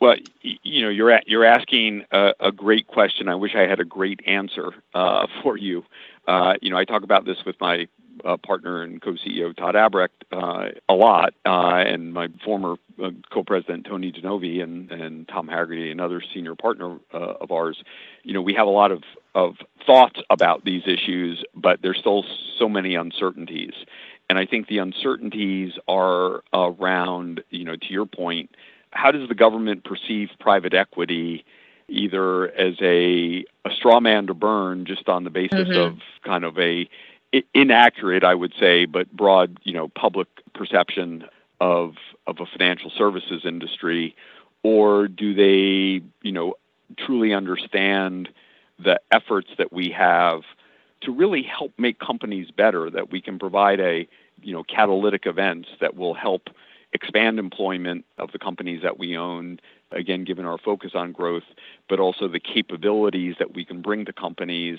Well 0.00 0.16
you 0.42 0.82
know 0.82 0.90
you're 0.90 1.20
you're 1.26 1.44
asking 1.44 2.04
a, 2.10 2.34
a 2.40 2.52
great 2.52 2.86
question. 2.86 3.28
I 3.28 3.34
wish 3.34 3.54
i 3.54 3.66
had 3.66 3.80
a 3.80 3.84
great 3.84 4.20
answer 4.26 4.72
uh, 4.94 5.26
for 5.42 5.56
you. 5.56 5.84
Uh, 6.26 6.54
you 6.60 6.70
know 6.70 6.76
i 6.76 6.84
talk 6.84 7.02
about 7.02 7.24
this 7.24 7.38
with 7.44 7.56
my 7.60 7.86
uh, 8.24 8.36
partner 8.36 8.82
and 8.82 9.00
co-CEO 9.00 9.56
Todd 9.56 9.76
Abbrecht 9.76 10.24
uh, 10.32 10.68
a 10.88 10.94
lot, 10.94 11.34
uh, 11.44 11.82
and 11.86 12.12
my 12.12 12.28
former 12.44 12.76
uh, 13.02 13.10
co-president 13.32 13.86
Tony 13.86 14.12
DiNovi 14.12 14.62
and, 14.62 14.90
and 14.90 15.28
Tom 15.28 15.48
Hagerty, 15.48 15.90
another 15.90 16.22
senior 16.32 16.54
partner 16.54 16.98
uh, 17.12 17.34
of 17.40 17.50
ours. 17.50 17.82
You 18.22 18.34
know, 18.34 18.42
we 18.42 18.54
have 18.54 18.66
a 18.66 18.70
lot 18.70 18.92
of 18.92 19.02
of 19.34 19.56
thoughts 19.86 20.20
about 20.28 20.64
these 20.64 20.82
issues, 20.86 21.42
but 21.54 21.80
there's 21.82 21.98
still 21.98 22.24
so 22.58 22.68
many 22.68 22.94
uncertainties, 22.94 23.74
and 24.28 24.38
I 24.38 24.46
think 24.46 24.68
the 24.68 24.78
uncertainties 24.78 25.72
are 25.88 26.42
around, 26.52 27.42
you 27.50 27.64
know, 27.64 27.76
to 27.76 27.86
your 27.90 28.06
point, 28.06 28.50
how 28.90 29.10
does 29.10 29.28
the 29.28 29.34
government 29.34 29.84
perceive 29.84 30.30
private 30.38 30.74
equity? 30.74 31.44
either 31.88 32.50
as 32.52 32.74
a 32.80 33.44
a 33.64 33.70
straw 33.76 34.00
man 34.00 34.26
to 34.26 34.34
burn 34.34 34.84
just 34.86 35.08
on 35.08 35.24
the 35.24 35.30
basis 35.30 35.68
mm-hmm. 35.68 35.78
of 35.78 35.98
kind 36.24 36.44
of 36.44 36.58
a 36.58 36.88
inaccurate, 37.54 38.24
I 38.24 38.34
would 38.34 38.52
say, 38.58 38.84
but 38.84 39.10
broad, 39.12 39.58
you 39.62 39.72
know, 39.72 39.88
public 39.88 40.28
perception 40.54 41.24
of 41.60 41.94
of 42.26 42.38
a 42.40 42.46
financial 42.46 42.90
services 42.90 43.42
industry, 43.44 44.14
or 44.62 45.08
do 45.08 45.34
they, 45.34 46.04
you 46.22 46.32
know, 46.32 46.54
truly 46.98 47.32
understand 47.32 48.28
the 48.78 49.00
efforts 49.10 49.48
that 49.58 49.72
we 49.72 49.90
have 49.90 50.42
to 51.00 51.12
really 51.12 51.42
help 51.42 51.72
make 51.78 51.98
companies 51.98 52.50
better? 52.50 52.90
That 52.90 53.10
we 53.10 53.20
can 53.20 53.38
provide 53.38 53.80
a, 53.80 54.06
you 54.42 54.52
know, 54.52 54.64
catalytic 54.64 55.26
events 55.26 55.68
that 55.80 55.96
will 55.96 56.14
help 56.14 56.48
expand 56.92 57.38
employment 57.38 58.04
of 58.18 58.32
the 58.32 58.38
companies 58.38 58.82
that 58.82 58.98
we 58.98 59.16
own. 59.16 59.58
Again, 59.90 60.24
given 60.24 60.46
our 60.46 60.56
focus 60.56 60.92
on 60.94 61.12
growth, 61.12 61.42
but 61.86 62.00
also 62.00 62.26
the 62.26 62.40
capabilities 62.40 63.34
that 63.38 63.54
we 63.54 63.62
can 63.62 63.82
bring 63.82 64.06
to 64.06 64.12
companies 64.12 64.78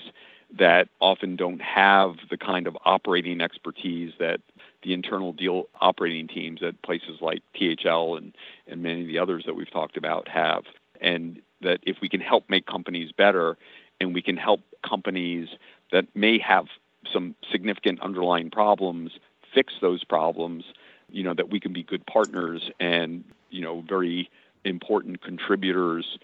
that 0.58 0.88
often 1.00 1.36
don't 1.36 1.60
have 1.60 2.14
the 2.30 2.36
kind 2.36 2.66
of 2.66 2.76
operating 2.84 3.40
expertise 3.40 4.12
that 4.18 4.40
the 4.82 4.92
internal 4.92 5.32
deal 5.32 5.64
operating 5.80 6.28
teams 6.28 6.62
at 6.62 6.80
places 6.82 7.20
like 7.20 7.42
THL 7.54 8.16
and, 8.16 8.34
and 8.66 8.82
many 8.82 9.02
of 9.02 9.08
the 9.08 9.18
others 9.18 9.44
that 9.46 9.54
we've 9.54 9.70
talked 9.70 9.96
about 9.96 10.28
have. 10.28 10.64
And 11.00 11.40
that 11.62 11.80
if 11.82 11.96
we 12.00 12.08
can 12.08 12.20
help 12.20 12.48
make 12.48 12.66
companies 12.66 13.10
better 13.12 13.56
and 14.00 14.14
we 14.14 14.22
can 14.22 14.36
help 14.36 14.60
companies 14.88 15.48
that 15.92 16.06
may 16.14 16.38
have 16.38 16.66
some 17.12 17.34
significant 17.50 18.00
underlying 18.00 18.50
problems 18.50 19.12
fix 19.54 19.74
those 19.80 20.04
problems, 20.04 20.64
you 21.10 21.22
know, 21.22 21.34
that 21.34 21.50
we 21.50 21.60
can 21.60 21.72
be 21.72 21.82
good 21.82 22.04
partners 22.06 22.70
and, 22.80 23.24
you 23.50 23.62
know, 23.62 23.84
very 23.88 24.28
important 24.64 25.22
contributors 25.22 26.18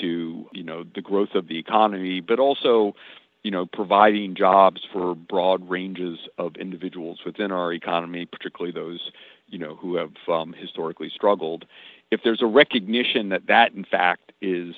to, 0.00 0.46
you 0.52 0.62
know, 0.62 0.84
the 0.94 1.00
growth 1.00 1.34
of 1.34 1.48
the 1.48 1.58
economy, 1.58 2.20
but 2.20 2.38
also 2.38 2.94
you 3.44 3.50
know, 3.50 3.66
providing 3.66 4.34
jobs 4.34 4.80
for 4.90 5.14
broad 5.14 5.68
ranges 5.68 6.18
of 6.38 6.56
individuals 6.56 7.20
within 7.24 7.52
our 7.52 7.72
economy, 7.72 8.24
particularly 8.24 8.72
those, 8.72 9.10
you 9.48 9.58
know, 9.58 9.76
who 9.76 9.96
have 9.96 10.12
um, 10.28 10.54
historically 10.54 11.10
struggled. 11.14 11.66
If 12.10 12.22
there's 12.24 12.40
a 12.42 12.46
recognition 12.46 13.28
that 13.28 13.46
that, 13.46 13.74
in 13.74 13.84
fact, 13.84 14.32
is 14.40 14.74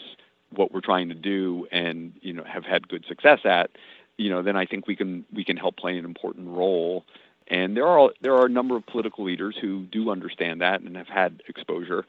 what 0.50 0.72
we're 0.72 0.80
trying 0.80 1.08
to 1.08 1.14
do, 1.14 1.66
and 1.70 2.12
you 2.20 2.32
know, 2.32 2.42
have 2.42 2.64
had 2.64 2.88
good 2.88 3.04
success 3.06 3.40
at, 3.44 3.70
you 4.18 4.28
know, 4.30 4.42
then 4.42 4.56
I 4.56 4.66
think 4.66 4.88
we 4.88 4.96
can 4.96 5.24
we 5.32 5.44
can 5.44 5.56
help 5.56 5.76
play 5.76 5.96
an 5.96 6.04
important 6.04 6.48
role. 6.48 7.04
And 7.48 7.76
there 7.76 7.86
are 7.86 8.10
there 8.20 8.34
are 8.34 8.46
a 8.46 8.50
number 8.50 8.76
of 8.76 8.84
political 8.86 9.24
leaders 9.24 9.56
who 9.60 9.84
do 9.84 10.10
understand 10.10 10.60
that 10.60 10.80
and 10.80 10.96
have 10.96 11.08
had 11.08 11.40
exposure, 11.48 12.04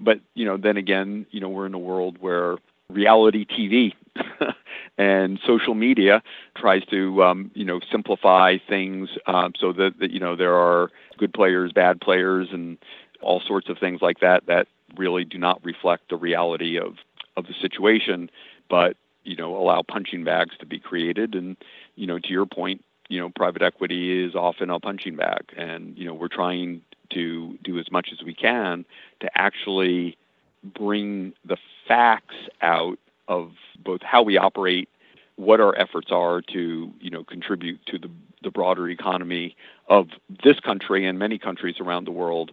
but 0.00 0.18
you 0.34 0.44
know, 0.44 0.56
then 0.56 0.76
again, 0.76 1.26
you 1.30 1.38
know, 1.40 1.48
we're 1.48 1.66
in 1.66 1.74
a 1.74 1.78
world 1.78 2.16
where 2.18 2.56
reality 2.88 3.46
TV 3.46 3.92
and 4.98 5.38
social 5.46 5.74
media 5.74 6.22
tries 6.56 6.84
to 6.86 7.22
um, 7.22 7.50
you 7.54 7.64
know 7.64 7.80
simplify 7.90 8.56
things 8.68 9.10
um, 9.26 9.52
so 9.58 9.72
that, 9.72 9.98
that 10.00 10.10
you 10.10 10.20
know 10.20 10.36
there 10.36 10.54
are 10.54 10.90
good 11.18 11.32
players, 11.32 11.72
bad 11.72 12.00
players, 12.00 12.48
and 12.52 12.78
all 13.20 13.40
sorts 13.40 13.68
of 13.68 13.78
things 13.78 14.00
like 14.00 14.20
that 14.20 14.46
that 14.46 14.66
really 14.96 15.24
do 15.24 15.38
not 15.38 15.64
reflect 15.64 16.08
the 16.10 16.16
reality 16.16 16.78
of 16.78 16.96
of 17.36 17.46
the 17.46 17.54
situation, 17.60 18.30
but 18.68 18.96
you 19.24 19.36
know 19.36 19.56
allow 19.56 19.82
punching 19.82 20.24
bags 20.24 20.56
to 20.58 20.66
be 20.66 20.78
created. 20.78 21.34
And 21.34 21.56
you 21.96 22.06
know 22.06 22.18
to 22.18 22.28
your 22.28 22.46
point, 22.46 22.84
you 23.08 23.20
know 23.20 23.30
private 23.30 23.62
equity 23.62 24.24
is 24.24 24.34
often 24.34 24.70
a 24.70 24.80
punching 24.80 25.16
bag, 25.16 25.52
and 25.56 25.96
you 25.96 26.04
know 26.04 26.14
we're 26.14 26.28
trying 26.28 26.82
to 27.10 27.58
do 27.64 27.78
as 27.78 27.90
much 27.90 28.10
as 28.12 28.24
we 28.24 28.34
can 28.34 28.84
to 29.20 29.28
actually 29.34 30.16
bring 30.62 31.32
the 31.44 31.56
facts 31.88 32.36
out 32.62 32.98
of 33.30 33.52
both 33.82 34.02
how 34.02 34.22
we 34.22 34.36
operate, 34.36 34.90
what 35.36 35.60
our 35.60 35.78
efforts 35.78 36.08
are 36.10 36.42
to 36.42 36.92
you 37.00 37.10
know 37.10 37.24
contribute 37.24 37.80
to 37.86 37.96
the, 37.96 38.10
the 38.42 38.50
broader 38.50 38.90
economy 38.90 39.56
of 39.88 40.08
this 40.44 40.60
country 40.60 41.06
and 41.06 41.18
many 41.18 41.38
countries 41.38 41.76
around 41.80 42.04
the 42.04 42.10
world, 42.10 42.50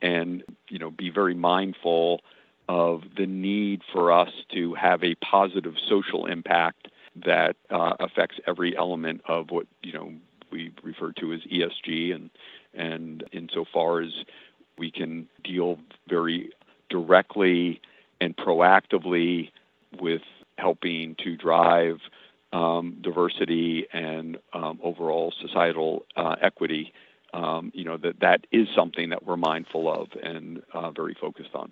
and 0.00 0.42
you 0.68 0.78
know 0.78 0.90
be 0.90 1.10
very 1.10 1.34
mindful 1.34 2.22
of 2.68 3.02
the 3.18 3.26
need 3.26 3.82
for 3.92 4.12
us 4.12 4.30
to 4.54 4.72
have 4.74 5.02
a 5.02 5.16
positive 5.16 5.74
social 5.88 6.26
impact 6.26 6.88
that 7.16 7.56
uh, 7.70 7.94
affects 7.98 8.36
every 8.46 8.76
element 8.78 9.20
of 9.26 9.50
what 9.50 9.66
you 9.82 9.92
know 9.92 10.12
we 10.52 10.72
refer 10.82 11.12
to 11.12 11.32
as 11.32 11.40
ESG, 11.40 12.14
and 12.14 12.30
and 12.72 13.24
insofar 13.32 14.00
as 14.00 14.12
we 14.78 14.90
can 14.90 15.28
deal 15.42 15.78
very 16.08 16.50
directly 16.88 17.80
and 18.20 18.36
proactively 18.36 19.50
with 19.98 20.22
helping 20.58 21.16
to 21.24 21.36
drive 21.36 21.98
um, 22.52 22.98
diversity 23.00 23.86
and 23.92 24.38
um, 24.52 24.78
overall 24.82 25.32
societal 25.40 26.04
uh, 26.16 26.36
equity, 26.42 26.92
um, 27.32 27.70
you 27.74 27.84
know, 27.84 27.96
that 27.96 28.20
that 28.20 28.46
is 28.50 28.68
something 28.74 29.10
that 29.10 29.24
we're 29.24 29.36
mindful 29.36 29.92
of 29.92 30.08
and 30.22 30.62
uh, 30.74 30.90
very 30.90 31.16
focused 31.20 31.54
on. 31.54 31.70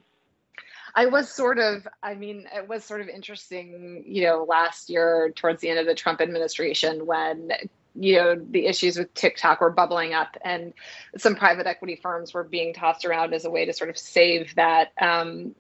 I 0.95 1.07
was 1.07 1.31
sort 1.31 1.59
of, 1.59 1.87
I 2.03 2.15
mean, 2.15 2.47
it 2.55 2.69
was 2.69 2.85
sort 2.85 3.01
of 3.01 3.09
interesting, 3.09 4.03
you 4.07 4.25
know, 4.25 4.45
last 4.49 4.89
year 4.89 5.33
towards 5.37 5.61
the 5.61 5.69
end 5.69 5.79
of 5.79 5.87
the 5.87 5.95
Trump 5.95 6.21
administration 6.21 7.07
when 7.07 7.51
you 7.95 8.17
know 8.17 8.37
the 8.51 8.67
issues 8.67 8.97
with 8.97 9.13
TikTok 9.15 9.61
were 9.61 9.71
bubbling 9.71 10.15
up, 10.15 10.37
and 10.45 10.73
some 11.17 11.35
private 11.35 11.67
equity 11.67 11.99
firms 12.01 12.33
were 12.33 12.45
being 12.45 12.73
tossed 12.73 13.05
around 13.05 13.35
as 13.35 13.45
a 13.45 13.51
way 13.51 13.65
to 13.65 13.73
sort 13.73 13.91
of 13.91 13.99
save 13.99 14.55
that 14.55 14.93
um, 15.01 15.55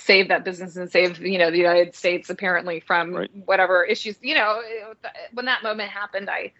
save 0.00 0.28
that 0.28 0.44
business 0.44 0.76
and 0.76 0.90
save 0.90 1.20
you 1.20 1.38
know 1.38 1.50
the 1.50 1.58
United 1.58 1.94
States 1.94 2.30
apparently 2.30 2.80
from 2.80 3.14
right. 3.14 3.30
whatever 3.44 3.84
issues. 3.84 4.16
You 4.20 4.34
know, 4.34 4.62
when 5.32 5.46
that 5.46 5.62
moment 5.62 5.90
happened, 5.90 6.30
I 6.30 6.52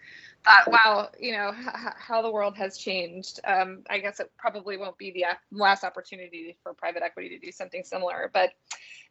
thought, 0.45 0.71
wow, 0.71 1.09
you 1.19 1.33
know 1.33 1.51
h- 1.57 1.93
how 1.97 2.21
the 2.21 2.31
world 2.31 2.55
has 2.57 2.77
changed. 2.77 3.39
Um, 3.43 3.83
I 3.89 3.99
guess 3.99 4.19
it 4.19 4.31
probably 4.37 4.77
won't 4.77 4.97
be 4.97 5.11
the 5.11 5.25
last 5.51 5.83
opportunity 5.83 6.57
for 6.63 6.73
private 6.73 7.03
equity 7.03 7.29
to 7.29 7.39
do 7.39 7.51
something 7.51 7.83
similar. 7.83 8.29
But 8.33 8.51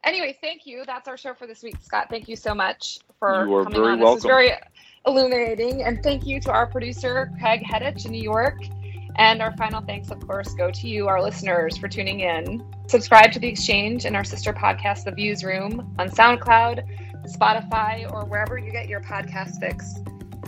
anyway, 0.03 0.37
thank 0.41 0.65
you. 0.65 0.83
That's 0.85 1.07
our 1.07 1.17
show 1.17 1.33
for 1.33 1.47
this 1.47 1.61
week, 1.61 1.75
Scott. 1.81 2.07
Thank 2.09 2.27
you 2.27 2.35
so 2.35 2.55
much 2.55 2.99
for 3.19 3.45
you 3.45 3.55
are 3.55 3.63
coming 3.63 3.81
very 3.81 3.93
on. 3.93 3.99
Welcome. 3.99 4.15
This 4.15 4.23
is 4.23 4.27
very 4.27 4.51
illuminating, 5.05 5.83
and 5.83 6.01
thank 6.01 6.25
you 6.25 6.39
to 6.41 6.51
our 6.51 6.67
producer 6.67 7.31
Craig 7.39 7.63
Hedich 7.63 8.05
in 8.05 8.11
New 8.11 8.21
York. 8.21 8.55
And 9.15 9.41
our 9.41 9.55
final 9.57 9.81
thanks, 9.81 10.09
of 10.11 10.25
course, 10.25 10.53
go 10.53 10.71
to 10.71 10.87
you, 10.87 11.07
our 11.07 11.21
listeners, 11.21 11.77
for 11.77 11.87
tuning 11.87 12.21
in. 12.21 12.65
Subscribe 12.87 13.31
to 13.33 13.39
The 13.39 13.47
Exchange 13.47 14.05
and 14.05 14.15
our 14.15 14.23
sister 14.23 14.53
podcast, 14.53 15.03
The 15.03 15.11
Viewsroom, 15.11 15.93
on 15.99 16.09
SoundCloud, 16.09 16.83
Spotify, 17.27 18.11
or 18.11 18.25
wherever 18.25 18.57
you 18.57 18.71
get 18.71 18.87
your 18.87 19.01
podcast 19.01 19.59
fix. 19.59 19.95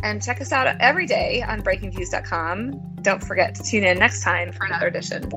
And 0.03 0.21
check 0.21 0.41
us 0.41 0.51
out 0.51 0.67
every 0.79 1.05
day 1.05 1.41
on 1.41 1.61
breakingviews.com. 1.61 2.71
Don't 3.01 3.23
forget 3.23 3.55
to 3.55 3.63
tune 3.63 3.83
in 3.83 3.99
next 3.99 4.23
time 4.23 4.51
for 4.51 4.65
another 4.65 4.87
edition. 4.87 5.29